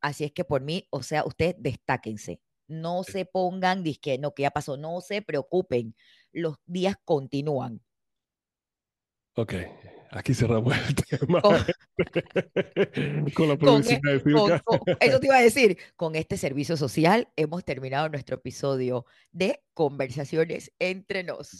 Así 0.01 0.23
es 0.23 0.31
que 0.31 0.45
por 0.45 0.61
mí, 0.61 0.87
o 0.91 1.03
sea, 1.03 1.25
ustedes 1.25 1.55
destáquense. 1.59 2.41
No 2.67 3.03
se 3.03 3.25
pongan, 3.25 3.83
disque, 3.83 4.17
no, 4.17 4.33
que 4.33 4.43
ya 4.43 4.51
pasó, 4.51 4.77
no 4.77 5.01
se 5.01 5.21
preocupen. 5.21 5.95
Los 6.31 6.57
días 6.65 6.95
continúan. 7.03 7.81
Ok, 9.35 9.53
aquí 10.11 10.33
cerramos 10.33 10.73
el 10.75 10.95
tema. 11.19 11.41
Con- 11.41 11.57
Con 13.33 13.47
la 13.49 13.57
con, 13.57 13.83
e- 13.83 13.99
publicidad 13.99 13.99
de 14.13 14.21
con- 14.21 14.47
Circa. 14.47 14.59
con- 14.63 14.79
eso 14.99 15.19
te 15.19 15.27
iba 15.27 15.37
a 15.37 15.41
decir, 15.41 15.77
con 15.95 16.15
este 16.15 16.37
servicio 16.37 16.77
social 16.77 17.27
hemos 17.35 17.63
terminado 17.65 18.09
nuestro 18.09 18.35
episodio 18.37 19.05
de 19.31 19.61
Conversaciones 19.73 20.71
entre 20.79 21.23
nos. 21.23 21.59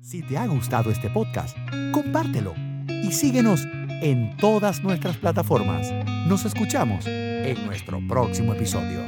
Si 0.00 0.22
te 0.22 0.36
ha 0.38 0.46
gustado 0.46 0.90
este 0.90 1.10
podcast, 1.10 1.56
compártelo 1.92 2.54
y 2.88 3.12
síguenos 3.12 3.64
en 4.02 4.36
todas 4.38 4.82
nuestras 4.82 5.16
plataformas. 5.16 5.92
Nos 6.26 6.44
escuchamos 6.44 7.06
en 7.06 7.64
nuestro 7.66 8.00
próximo 8.08 8.54
episodio. 8.54 9.00